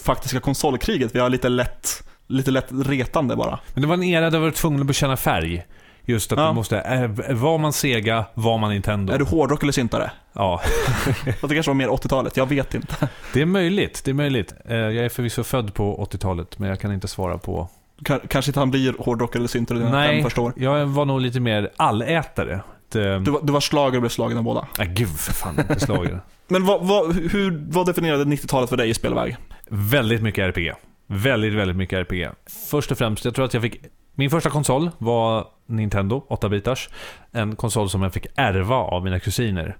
[0.00, 1.14] faktiska konsolkriget.
[1.14, 3.58] Vi har lite lätt, lite lätt retande bara.
[3.74, 5.64] Men det var en era där vi var tvungna att bekänna färg.
[6.06, 6.44] Just att Ja.
[6.44, 9.12] man måste, eh, var man Sega, var man Nintendo.
[9.12, 10.10] Är du hårdrock eller syntare?
[10.32, 10.60] Ja,
[11.24, 13.08] det kanske var mer 80-talet, jag vet inte.
[13.32, 14.02] det är möjligt.
[14.04, 14.54] Det är möjligt.
[14.64, 17.68] Eh, Jag är förvisso född på 80-talet, men jag kan inte svara på...
[18.08, 20.52] K- kanske inte han blir hårdrock eller syntare dina fem Nej, första år.
[20.56, 22.60] jag var nog lite mer allätare.
[22.88, 24.66] Det, Du, var- du var slager och blev slagen av båda.
[24.78, 26.20] Nej, gud för fan, inte slager.
[26.48, 29.36] Men vad, vad, hur, vad definierade 90-talet för dig i spelväg?
[29.68, 30.72] väldigt mycket RPG.
[31.06, 32.28] Väldigt, väldigt mycket RPG.
[32.70, 33.80] Först och främst, jag tror att jag fick...
[34.14, 36.88] Min första konsol var Nintendo, 8-bitars.
[37.32, 39.76] En konsol som jag fick ärva av mina kusiner.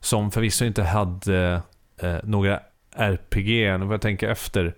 [0.00, 1.60] Som förvisso inte hade
[2.00, 2.60] eh, några
[2.96, 4.74] RPG, nu får jag tänka efter.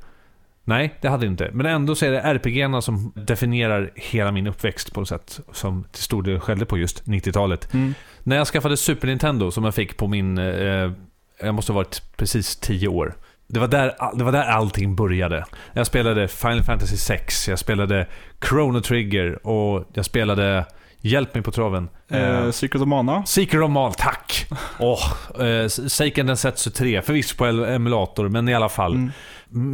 [0.65, 1.51] Nej, det hade inte.
[1.53, 5.41] Men ändå så är det RPG som definierar hela min uppväxt på något sätt.
[5.53, 7.75] Som till stor del skällde på just 90-talet.
[7.75, 7.95] Mm.
[8.23, 10.39] När jag skaffade Super Nintendo, som jag fick på min...
[10.39, 10.93] Eh,
[11.41, 13.15] jag måste ha varit precis 10 år.
[13.47, 15.45] Det var, där, det var där allting började.
[15.73, 18.07] Jag spelade Final Fantasy 6, jag spelade
[18.49, 20.67] Chrono Trigger och jag spelade...
[21.01, 21.89] Hjälp mig på traven.
[22.11, 23.27] Eh, Secret of Mana.
[23.27, 24.47] Secret of Mana, tack!
[24.79, 28.95] Oh, eh, Seiken Densetsu 3, förvisso på emulator, men i alla fall.
[28.95, 29.11] Mm.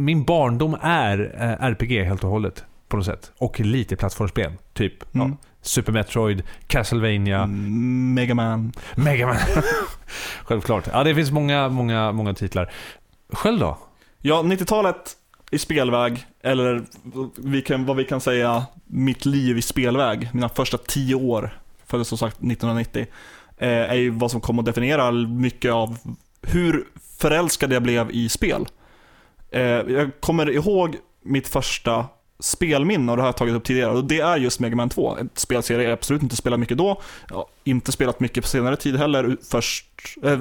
[0.05, 2.63] Min barndom är eh, RPG helt och hållet.
[2.87, 3.31] På något sätt.
[3.37, 4.51] Och lite plattformsspel.
[4.73, 5.29] Typ Mm.
[5.31, 8.73] ja, Super Metroid, Castlevania, Mm, Mega Man.
[8.95, 9.37] Mega Man.
[10.43, 10.87] Självklart.
[10.93, 12.71] Ja, det finns många, många, många titlar.
[13.29, 13.77] Själv då?
[14.21, 15.17] Ja, 90-talet
[15.51, 16.83] i spelväg, eller
[17.37, 22.07] vi kan, vad vi kan säga, mitt liv i spelväg, mina första tio år, föddes
[22.07, 23.05] som sagt 1990,
[23.57, 25.97] eh, är ju vad som kommer att definiera mycket av
[26.41, 26.83] hur
[27.17, 28.65] förälskad jag blev i spel.
[29.51, 32.05] Eh, jag kommer ihåg mitt första
[32.39, 35.17] spelminne, och det har jag tagit upp tidigare, och det är just Mega Man 2.
[35.17, 38.95] En spelserie jag absolut inte spelat mycket då, ja, inte spelat mycket på senare tid
[38.95, 39.85] heller, först,
[40.23, 40.39] äh,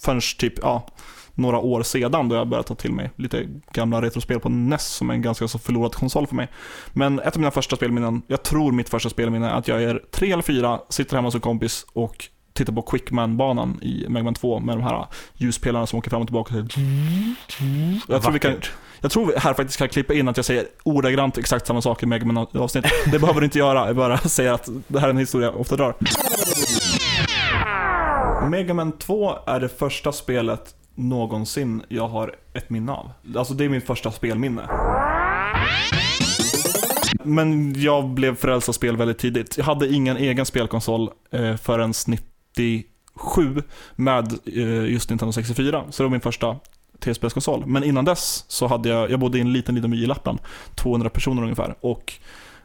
[0.00, 0.86] förrän typ, ja,
[1.34, 5.10] några år sedan då jag började ta till mig lite gamla retrospel på NES som
[5.10, 6.48] är en ganska så förlorad konsol för mig.
[6.92, 10.02] Men ett av mina första spelminnen, jag tror mitt första spelminne är att jag är
[10.10, 14.34] tre eller fyra, sitter hemma hos en kompis och tittar på Quickman-banan i Mega Man
[14.34, 16.54] 2 med de här ljuspelarna som åker fram och tillbaka.
[18.08, 18.54] Jag tror, vi kan,
[19.00, 22.02] jag tror vi här faktiskt kan klippa in att jag säger ordagrant exakt samma sak
[22.02, 22.84] i Mega Man-avsnitt.
[23.12, 25.60] Det behöver du inte göra, jag bara säger att det här är en historia jag
[25.60, 25.94] ofta drar.
[28.48, 33.10] Mega Man 2 är det första spelet någonsin jag har ett minne av.
[33.36, 34.68] Alltså det är mitt första spelminne.
[37.22, 39.58] Men jag blev frälst av spel väldigt tidigt.
[39.58, 41.94] Jag hade ingen egen spelkonsol eh, förrän
[42.56, 43.62] 97
[43.96, 45.84] med eh, just Nintendo 64.
[45.90, 46.56] Så det var min första
[46.98, 47.66] tv-spelskonsol.
[47.66, 50.38] Men innan dess så hade jag, jag bodde i en liten, liten by i Lappland.
[50.74, 51.74] 200 personer ungefär.
[51.80, 52.12] Och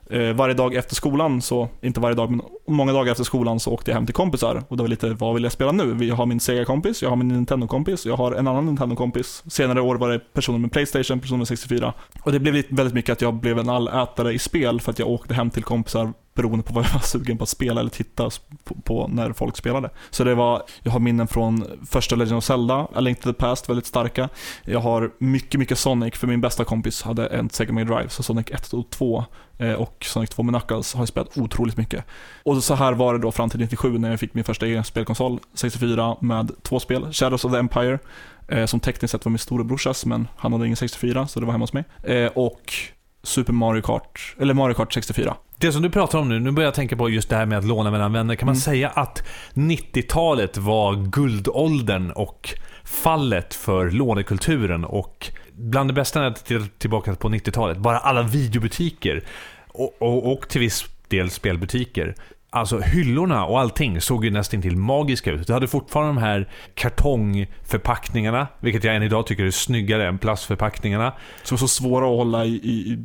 [0.09, 3.71] eh, varje dag efter skolan, så, inte varje dag, men många dagar efter skolan så
[3.71, 4.63] åkte jag hem till kompisar.
[4.67, 6.05] Och det var lite, vad vill jag spela nu?
[6.05, 9.43] Jag har min Sega-kompis, jag har min Nintendo-kompis, jag har en annan Nintendo-kompis.
[9.47, 11.93] Senare år var det personer med Playstation, personer med 64.
[12.23, 15.07] Och det blev väldigt mycket att jag blev en allätare i spel för att jag
[15.09, 18.29] åkte hem till kompisar beroende på vad jag var sugen på att spela eller titta
[18.63, 19.89] på, på när folk spelade.
[20.09, 23.33] Så det var, jag har minnen från första Legend of Zelda, A Link to the
[23.33, 24.29] Past, väldigt starka.
[24.65, 28.23] Jag har mycket, mycket Sonic, för min bästa kompis hade en Sega Mega Drive, så
[28.23, 29.25] Sonic 1 och 2
[29.57, 32.05] eh, och Sonic 2 med Knuckles har jag spelat otroligt mycket.
[32.43, 34.83] Och så här var det då fram till 97 när jag fick min första egen
[34.83, 37.13] spelkonsol, 64, med två spel.
[37.13, 37.99] Shadows of the Empire,
[38.47, 41.53] eh, som tekniskt sett var min storebrorsas, men han hade ingen 64, så det var
[41.53, 41.83] hemma hos mig.
[42.03, 42.73] Eh, och
[43.23, 45.35] Super Mario Kart, eller Mario Kart 64.
[45.57, 47.57] Det som du pratar om nu, nu börjar jag tänka på just det här med
[47.57, 48.35] att låna mellan vänner.
[48.35, 48.61] Kan man Mm.
[48.61, 52.49] säga att 90-talet var guldåldern och
[52.83, 58.21] fallet för lånekulturen och bland det bästa när jag tittar tillbaka på 90-talet, bara alla
[58.23, 59.23] videobutiker
[59.67, 62.15] och, och, och till viss del spelbutiker.
[62.53, 65.47] Alltså hyllorna och allting såg ju nästan till magiska ut.
[65.47, 71.13] Du hade fortfarande de här kartongförpackningarna, vilket jag än idag tycker är snyggare än plastförpackningarna.
[71.43, 72.99] Som är så svåra att hålla i, i,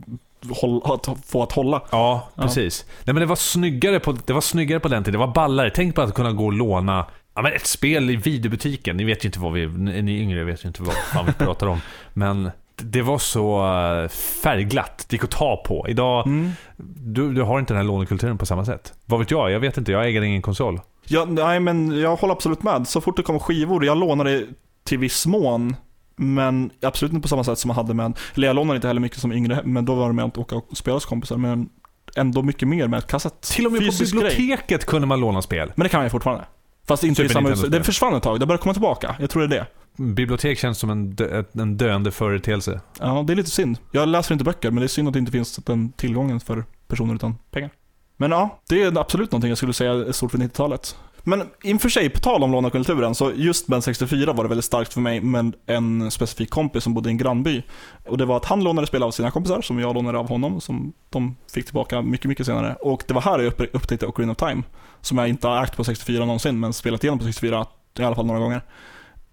[0.85, 1.83] att få att hålla.
[1.91, 2.43] Ja, Ja.
[2.43, 2.85] precis.
[3.05, 5.21] Nej, men det var, snyggare på, det var snyggare på den tiden.
[5.21, 5.71] Det var ballare.
[5.71, 8.97] Tänk på att kunna gå och låna ja, men ett spel i videobutiken.
[8.97, 9.67] Ni vet ju inte vad vi...
[10.03, 11.81] Ni yngre vet ju inte vad fan vi pratar om.
[12.13, 12.51] Men
[12.83, 14.09] det var så eh,
[14.43, 15.07] färgglatt.
[15.09, 15.87] Det gick att ta på.
[15.89, 16.51] Idag, Mm.
[16.97, 18.93] du, du har inte den här lånekulturen på samma sätt.
[19.07, 19.51] Vad vet jag?
[19.51, 19.93] Jag vet inte.
[19.93, 20.81] Jag äger ingen konsol.
[21.05, 22.89] Ja, nej, men jag håller absolut med.
[22.89, 24.47] Så fort det kommer skivor, jag lånade
[24.85, 25.77] till viss mån.
[26.17, 29.01] Men absolut inte på samma sätt som man hade med, eller jag lånade inte heller
[29.01, 31.37] mycket som yngre, men då var det med att åka och spela hos kompisar.
[31.37, 31.69] Men
[32.17, 33.41] ändå mycket mer med kassett.
[33.41, 34.23] Till och med på Fysisk grej.
[34.37, 35.73] biblioteket kunde man låna spel.
[35.75, 36.45] Men det kan jag fortfarande.
[36.89, 37.79] Fast inte i Super samma Nintendo-spel.
[37.81, 39.17] Det försvann ett tag, det börjar komma tillbaka.
[39.21, 39.67] Jag tror det är det.
[39.97, 42.81] Bibliotek känns som en, dö, en döende företeelse.
[43.01, 43.79] Ja, det är lite synd.
[43.93, 46.65] Jag läser inte böcker, men det är synd att det inte finns den tillgången för
[46.89, 47.71] personer utan pengar.
[48.17, 50.97] Men ja, det är absolut någonting jag skulle säga är stort för 90-talet.
[51.29, 54.93] Men inför sig, på tal om lånekulturen, så just Ben 64 var det väldigt starkt
[54.93, 57.63] för mig med en specifik kompis som bodde i en grannby.
[58.05, 60.61] Och det var att han lånade spel av sina kompisar, som jag lånade av honom,
[60.61, 62.77] som de fick tillbaka mycket, mycket senare.
[62.81, 64.63] Och det var här jag upptäckte Ocarina of Time,
[65.01, 67.67] som jag inte har ägt på 64 någonsin, men spelat igenom på 64
[67.99, 68.63] i alla fall några gånger.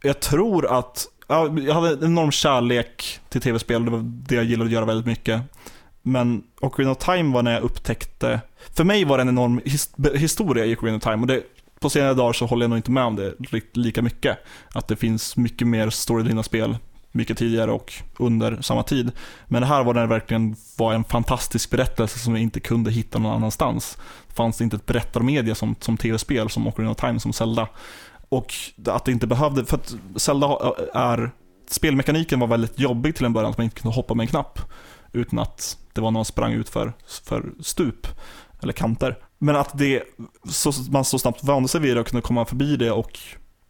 [0.05, 4.67] Jag tror att, jag hade en enorm kärlek till tv-spel, det var det jag gillade
[4.67, 5.41] att göra väldigt mycket.
[6.01, 8.41] Men Ocarina of Time var när jag upptäckte,
[8.73, 11.43] för mig var det en enorm his, historia i Ocarina of Time och det,
[11.79, 13.33] på senare dagar så håller jag nog inte med om det
[13.73, 14.37] lika mycket.
[14.73, 16.77] Att det finns mycket mer storydrivna spel
[17.13, 19.11] mycket tidigare och under samma tid.
[19.47, 22.91] Men det här var när det verkligen var en fantastisk berättelse som jag inte kunde
[22.91, 23.97] hitta någon annanstans.
[24.27, 27.67] Det fanns inte ett berättarmedia som, som tv-spel, som Ocarina of Time, som Zelda.
[28.33, 28.53] Och
[28.85, 31.31] att det inte behövde, för att Zelda eh, är
[31.69, 34.59] spelmekaniken var väldigt jobbig till en början, att man inte kunde hoppa med en knapp
[35.11, 38.07] utan att det var någon man sprang ut för, för stup
[38.61, 39.17] eller kanter.
[39.37, 40.03] Men att det,
[40.49, 43.19] så, man så snabbt vande sig vid det och kunde komma förbi det och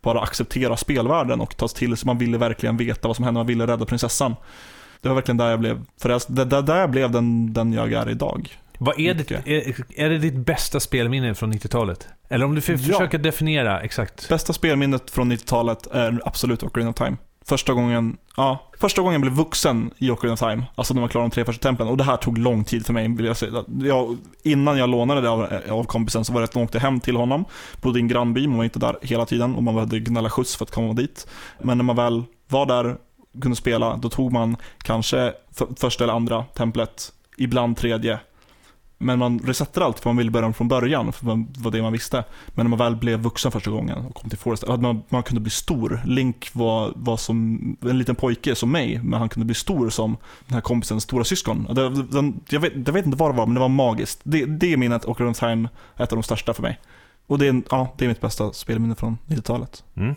[0.02, 3.48] bara acceptera spelvärlden och ta till sig, man ville verkligen veta vad som hände, man
[3.48, 4.36] ville rädda prinsessan.
[5.02, 6.36] Det var verkligen där jag blev, förälskad.
[6.36, 8.60] det, det, där jag blev den, den jag är idag.
[8.86, 12.08] Vad är, ditt, är, är det ditt bästa spelminne från 90-talet?
[12.30, 12.78] Eller om du ja.
[12.78, 14.30] försöker definiera exakt.
[14.30, 17.18] Bästa spelminnet från 90-talet är absolut Ocarina of Time.
[17.46, 21.10] Första gången, ja, första gången jag blev vuxen i Ocarina of Time, alltså när man
[21.10, 21.88] klarade de tre första templen.
[21.88, 23.64] Och det här tog lång tid för mig, vill jag säga.
[23.82, 27.00] Jag, innan jag lånade det av, av kompisen så var det att man åkte hem
[27.00, 27.46] till honom,
[27.82, 30.56] bodde i en grannby, man var inte där hela tiden och man behövde gnälla skjuts
[30.56, 31.28] för att komma dit.
[31.62, 32.98] Men när man väl var där,
[33.42, 38.20] kunde spela, då tog man kanske för, första eller andra templet, ibland tredje,
[39.04, 41.92] men man resettade alltid för man ville börja från början, för det var det man
[41.92, 42.24] visste.
[42.48, 45.24] Men när man väl blev vuxen första gången och kom till Forest, att man, man
[45.24, 46.02] kunde bli stor.
[46.06, 50.18] Link var, var som en liten pojke som mig, men han kunde bli stor som
[50.48, 51.68] den här kompisens stora syskon.
[51.74, 54.20] Det, den, jag, vet, jag vet inte vad det var, men det var magiskt.
[54.24, 56.80] Det, det är minnet, och Run Time, ett av de största för mig.
[57.28, 59.84] Och det är, ja, det är mitt bästa spelminne från 90-talet.
[59.96, 60.16] Mm.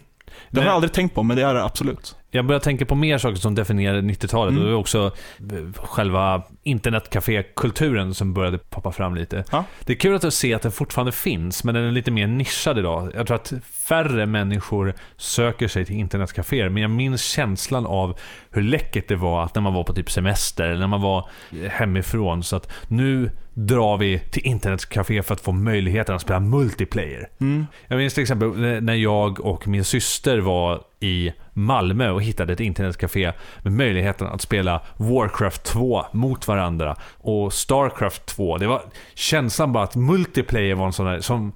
[0.51, 2.17] Det har jag aldrig tänkt på, men det är det absolut.
[2.37, 4.53] Jag börjar tänka på mer saker som definierar 90-talet.
[4.53, 4.63] Mm.
[4.63, 5.13] Och det är också
[5.53, 9.45] eh, själva internetcafékulturen som började poppa fram lite.
[9.53, 9.65] Ja.
[9.85, 12.79] Det är kul att se att den fortfarande finns, men den är lite mer nischad
[12.79, 13.13] idag.
[13.15, 13.53] Jag tror att
[13.89, 18.19] färre människor söker sig till internetcaféer, men jag minns känslan av
[18.51, 21.29] hur läckert det var att när man var på typ semester, eller när man var
[21.69, 22.43] hemifrån.
[22.43, 27.29] Så att nu drar vi till internetcafé för att få möjligheten att spela multiplayer.
[27.41, 27.67] Mm.
[27.89, 28.49] Jag minns till exempel
[28.83, 33.33] när jag och min syster var i Malmö och hittade ett internetcafé
[33.63, 38.59] med möjligheten att spela Warcraft 2 mot varandra och Starcraft 2.
[38.59, 38.83] Det var
[39.15, 41.53] känslan bara att multiplayer var en sån där som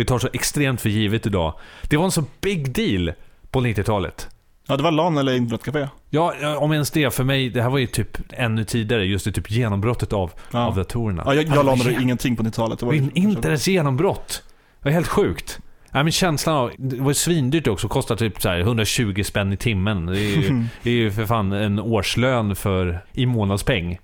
[0.00, 1.54] vi tar så extremt för givet idag.
[1.82, 3.12] Det var en så big deal
[3.50, 4.28] på 90-talet.
[4.68, 5.88] Ja, det var LAN eller internetcafé.
[6.10, 7.14] Ja, om ens det.
[7.14, 10.66] För mig, det här var ju typ ännu tidigare, just det typ genombrottet av, ja.
[10.66, 11.22] av datorerna.
[11.26, 12.78] Ja, jag, jag lanade ingenting på 90-talet.
[12.78, 14.42] Det var Internets genombrott.
[14.82, 15.60] Det var helt sjukt.
[15.92, 20.06] Ja, men känslan av, det var svindyrt också, kostar typ så 120 spänn i timmen.
[20.06, 23.98] Det är, ju, det är ju för fan en årslön för, i månadspeng.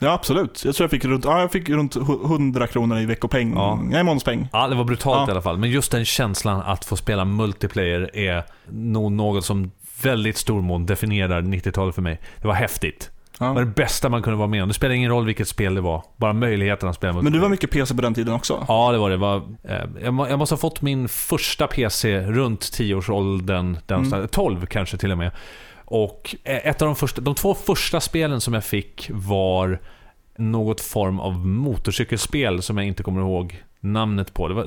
[0.00, 0.64] Ja absolut.
[0.64, 3.52] Jag tror jag fick runt, ja, jag fick runt 100 kronor i veckopeng.
[3.54, 3.80] Ja.
[3.82, 4.48] Nej, månadspeng.
[4.52, 5.28] Ja, det var brutalt ja.
[5.28, 5.58] i alla fall.
[5.58, 9.70] Men just den känslan att få spela multiplayer är nog något som
[10.02, 12.20] väldigt stor mån definierar 90-talet för mig.
[12.40, 13.10] Det var häftigt.
[13.40, 13.46] Ja.
[13.46, 14.68] Det var det bästa man kunde vara med om.
[14.68, 16.04] Det spelade ingen roll vilket spel det var.
[16.16, 18.64] Bara möjligheten att spela Men du var mycket PC på den tiden också?
[18.68, 19.16] Ja, det var det.
[19.16, 23.78] var, eh, jag, måste ha fått min första PC runt 10-årsåldern.
[23.88, 24.28] Mm.
[24.28, 25.30] 12 kanske till och med.
[25.90, 29.80] Och eh, ett av de, första, de två första spelen som jag fick var
[30.36, 34.48] något form av motorcykelspel som jag inte kommer ihåg namnet på.
[34.48, 34.66] Det var,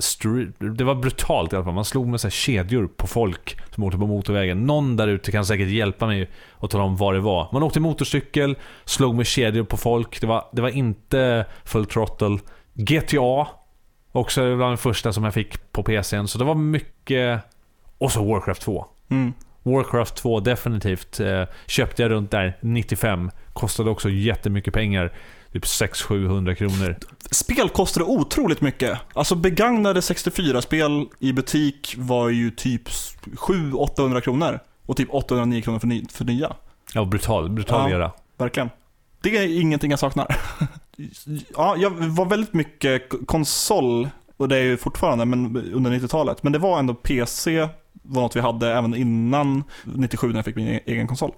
[0.73, 1.73] det var brutalt i alla fall.
[1.73, 4.65] Man slog med så kedjor på folk som åkte på motorvägen.
[4.65, 7.49] Någon där ute kan säkert hjälpa mig och tala om vad det var.
[7.51, 8.55] Man åkte motorcykel,
[8.85, 10.21] slog med kedjor på folk.
[10.21, 12.37] Det var, det var inte full throttle.
[12.73, 13.47] GTA,
[14.11, 16.27] också bland de första som jag fick på PCn.
[16.27, 17.39] Så det var mycket...
[17.97, 18.85] Och så Warcraft 2.
[19.09, 19.33] Mm.
[19.63, 21.19] Warcraft 2 definitivt.
[21.19, 23.31] Eh, köpte jag runt där 95.
[23.53, 25.13] Kostade också jättemycket pengar
[25.53, 26.95] typ 600-700 kronor.
[27.31, 28.99] Spel kostar otroligt mycket.
[29.13, 32.89] Alltså begagnade 64-spel i butik var ju typ
[33.25, 34.59] 700-800 kronor.
[34.85, 36.55] Och typ 809 kronor för, ny, för nya.
[36.93, 38.11] Ja, brutal, brutal ja, era.
[38.37, 38.69] Verkligen.
[39.21, 40.27] Det är ingenting jag saknar.
[41.55, 46.43] ja, jag var väldigt mycket konsol, och det är ju fortfarande, men under 90-talet.
[46.43, 47.69] Men det var ändå PC,
[48.03, 51.31] var något vi hade även innan 97 när jag fick min e- egen konsol.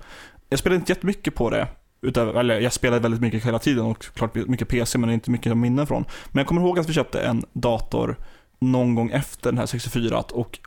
[0.50, 1.68] Jag spelade inte jättemycket på det.
[2.02, 5.58] Utöver, eller jag spelade väldigt mycket hela tiden och klart mycket PC men inte mycket
[5.58, 6.06] minnen från.
[6.32, 8.18] Men jag kommer ihåg att vi köpte en dator
[8.60, 10.60] någon gång efter den här 64 och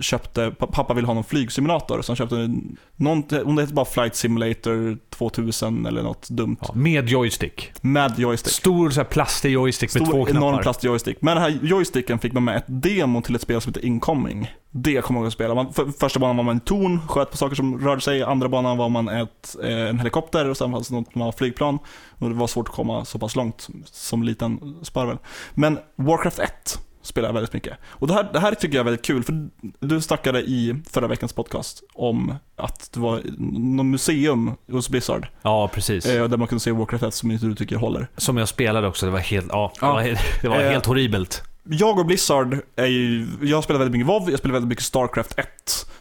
[0.00, 2.48] köpte, pappa ville ha någon flygsimulator så han köpte
[2.96, 3.22] någon,
[3.56, 6.56] det heter bara Flight Simulator 2000 eller något dumt.
[6.60, 7.72] Ja, med joystick.
[7.80, 8.52] Med joystick.
[8.52, 10.48] Stor så här plastig joystick Stor, med två knappar.
[10.48, 11.22] enorm plastig joystick.
[11.22, 14.54] Med den här joysticken fick man med ett demo till ett spel som heter Incoming.
[14.70, 15.54] Det kommer jag ihåg att spela.
[15.54, 18.22] Man, för, första banan var man en torn, sköt på saker som rörde sig.
[18.22, 21.32] Andra banan var man ett, eh, en helikopter och sen fanns det något man var
[21.32, 21.78] flygplan.
[22.18, 25.18] Och det var svårt att komma så pass långt som liten sparvel.
[25.54, 27.78] Men Warcraft 1 spelar jag väldigt mycket.
[27.86, 29.48] Och det här, det här tycker jag är väldigt kul, för
[29.80, 35.26] du snackade i förra veckans podcast om att det var något museum hos Blizzard.
[35.42, 36.06] Ja, precis.
[36.06, 38.08] Eh, där man kunde se Warcraft 1 som inte du tycker håller.
[38.16, 39.86] Som jag spelade också, det var helt, ja, ja.
[39.86, 41.42] Det var, helt, det var helt horribelt.
[41.68, 45.38] Jag och Blizzard är ju, jag spelar väldigt mycket WoW, jag spelar väldigt mycket Starcraft
[45.38, 45.46] 1.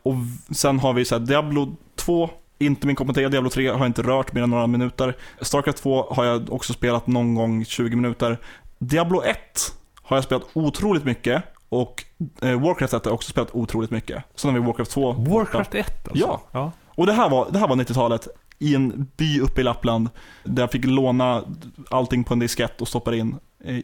[0.04, 0.16] Och
[0.52, 2.30] sen har vi så Diablo 2,
[2.60, 5.18] inte min kommentar, Diablo 3 har jag inte rört mer än några minuter.
[5.42, 8.40] Starcraft 2 har jag också spelat någon gång 20 minuter.
[8.80, 9.38] Diablo 1
[10.06, 12.04] har jag spelat otroligt mycket och
[12.42, 14.24] eh, Warcraft 1 har jag också spelat otroligt mycket.
[14.36, 15.12] Sen har vi Warcraft 2.
[15.14, 16.26] Warcraft 1 alltså?
[16.28, 16.42] Ja.
[16.52, 16.72] ja.
[16.88, 18.28] Och det här var, det här var 90-talet
[18.60, 20.10] i en by uppe i Lappland
[20.44, 21.44] där jag fick låna
[21.90, 23.36] allting på en diskett och stoppa in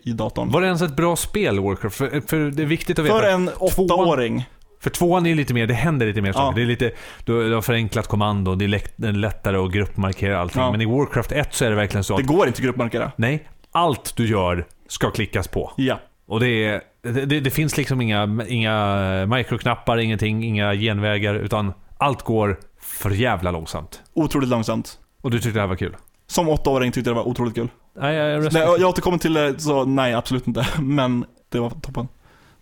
[0.03, 0.49] i datorn.
[0.51, 1.95] Var det ens ett bra spel, Warcraft?
[1.95, 3.19] För, för det är viktigt att veta.
[3.19, 4.49] För en åttaåring.
[4.79, 6.33] För tvåan är lite mer, det händer lite mer Ja.
[6.33, 6.55] saker.
[6.55, 6.91] Det är lite,
[7.25, 10.61] du, har förenklat kommando, det är lätt, det är lättare att gruppmarkera allting.
[10.61, 10.71] Ja.
[10.71, 13.11] Men i Warcraft 1 så är det verkligen så Det att, går inte att gruppmarkera.
[13.15, 15.71] nej, allt du gör ska klickas på.
[15.75, 15.99] Ja.
[16.31, 22.21] Och det, är, det, det, finns liksom inga, inga mikroknappar, ingenting, inga genvägar, utan allt
[22.21, 24.01] går för jävla långsamt.
[24.13, 24.99] Otroligt långsamt.
[25.21, 25.95] Och du tyckte det här var kul?
[26.27, 27.67] Som åttaåring tyckte jag det var otroligt kul.
[27.99, 30.67] Nej, jag, Nej, jag återkommer till det, så nej absolut inte.
[30.81, 32.07] Men det var toppen.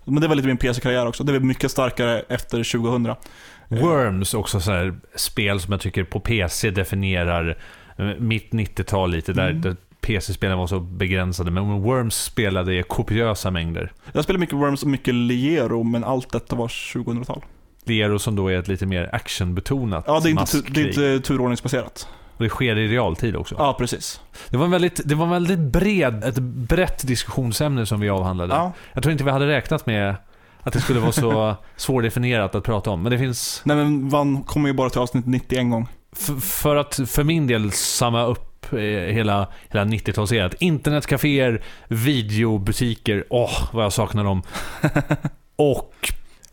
[0.06, 1.24] Men det var lite min PC-karriär också.
[1.24, 3.16] Det var mycket starkare efter 2000.
[3.68, 7.58] Worms också så här spel som jag tycker på PC definierar
[7.98, 9.78] eh, mitt 90-tal lite, där, Mm.
[10.02, 11.52] PC-spelen var så begränsade.
[11.52, 13.92] Men Worms spelade i kopiösa mängder.
[14.12, 17.44] Jag spelade mycket Worms och mycket Liero, men allt detta var 2000-tal.
[17.84, 21.28] Lero som då är ett lite mer actionbetonat Ja, det är, inte, det är inte
[21.28, 22.08] turordningsbaserat.
[22.38, 23.56] Och det sker i realtid också.
[23.58, 24.22] Ja, precis.
[24.50, 28.54] Det var en väldigt, det var en väldigt bred, ett brett diskussionsämne som vi avhandlade.
[28.54, 28.72] Ja.
[28.94, 30.16] Jag tror inte vi hade räknat med
[30.64, 33.02] att det skulle vara så svårdefinierat att prata om.
[33.04, 35.88] Men det finns, Nej men man kommer ju bara till avsnitt 90 en gång.
[36.12, 38.78] f- för att för min del samma upp eh,
[39.14, 40.56] hela, hela 90-talserat.
[40.60, 44.42] Internetcaféer, videobutiker, åh vad jag saknar dem.
[45.56, 45.94] Och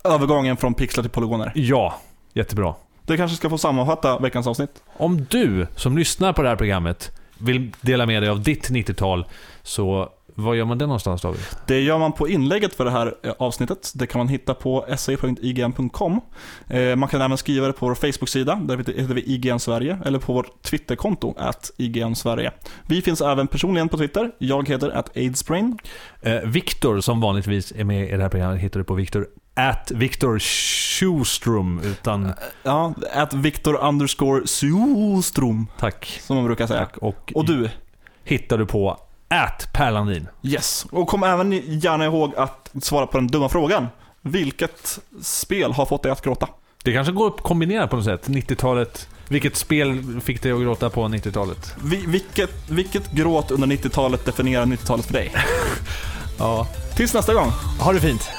[0.05, 1.53] Övergången från pixlar till polygoner.
[1.55, 1.95] ja,
[2.33, 2.75] jättebra.
[3.07, 4.71] Du kanske ska få sammanfatta veckans avsnitt?
[4.97, 9.27] Om du som lyssnar på det här programmet vill dela med dig av ditt 90-tal,
[9.63, 11.41] så var gör man det någonstans David?
[11.67, 13.93] Det gör man på inlägget för det här eh, avsnittet.
[13.95, 16.21] Det kan man hitta på sa.ign.com.
[16.69, 20.19] Eh, Man kan även skriva det på vår Facebook-sida, där heter vi IGN Sverige, eller
[20.19, 22.53] på vårt Twitterkonto, at IGN Sverige.
[22.87, 24.31] Vi finns även personligen på Twitter.
[24.39, 25.79] Jag heter at aidsbrain.
[26.23, 29.91] Eh, Viktor, som vanligtvis är med i det här programmet, hittar du på Viktor at
[29.95, 32.33] Viktor Schustrom, utan
[32.63, 36.21] Ja, at Viktor underscore Sustrom, tack.
[36.23, 36.81] som man brukar säga.
[36.81, 36.97] tack.
[36.97, 37.71] Och, Och du,
[38.25, 40.29] hittar du på at Perlandin.
[40.43, 40.87] yes.
[40.91, 43.87] Och kom även gärna ihåg att svara på den dumma frågan.
[44.23, 46.49] Vilket spel har fått dig att gråta?
[46.85, 48.29] Det kanske går att kombinera på något sätt.
[48.29, 49.09] 90-talet.
[49.29, 51.75] Vilket spel fick dig att gråta på 90-talet?
[51.85, 55.33] Vi, vilket, vilket gråt under 90-talet definierar 90-talet för dig?
[56.39, 56.67] Ja.
[56.97, 57.51] Tills nästa gång.
[57.81, 58.31] Ha det fint.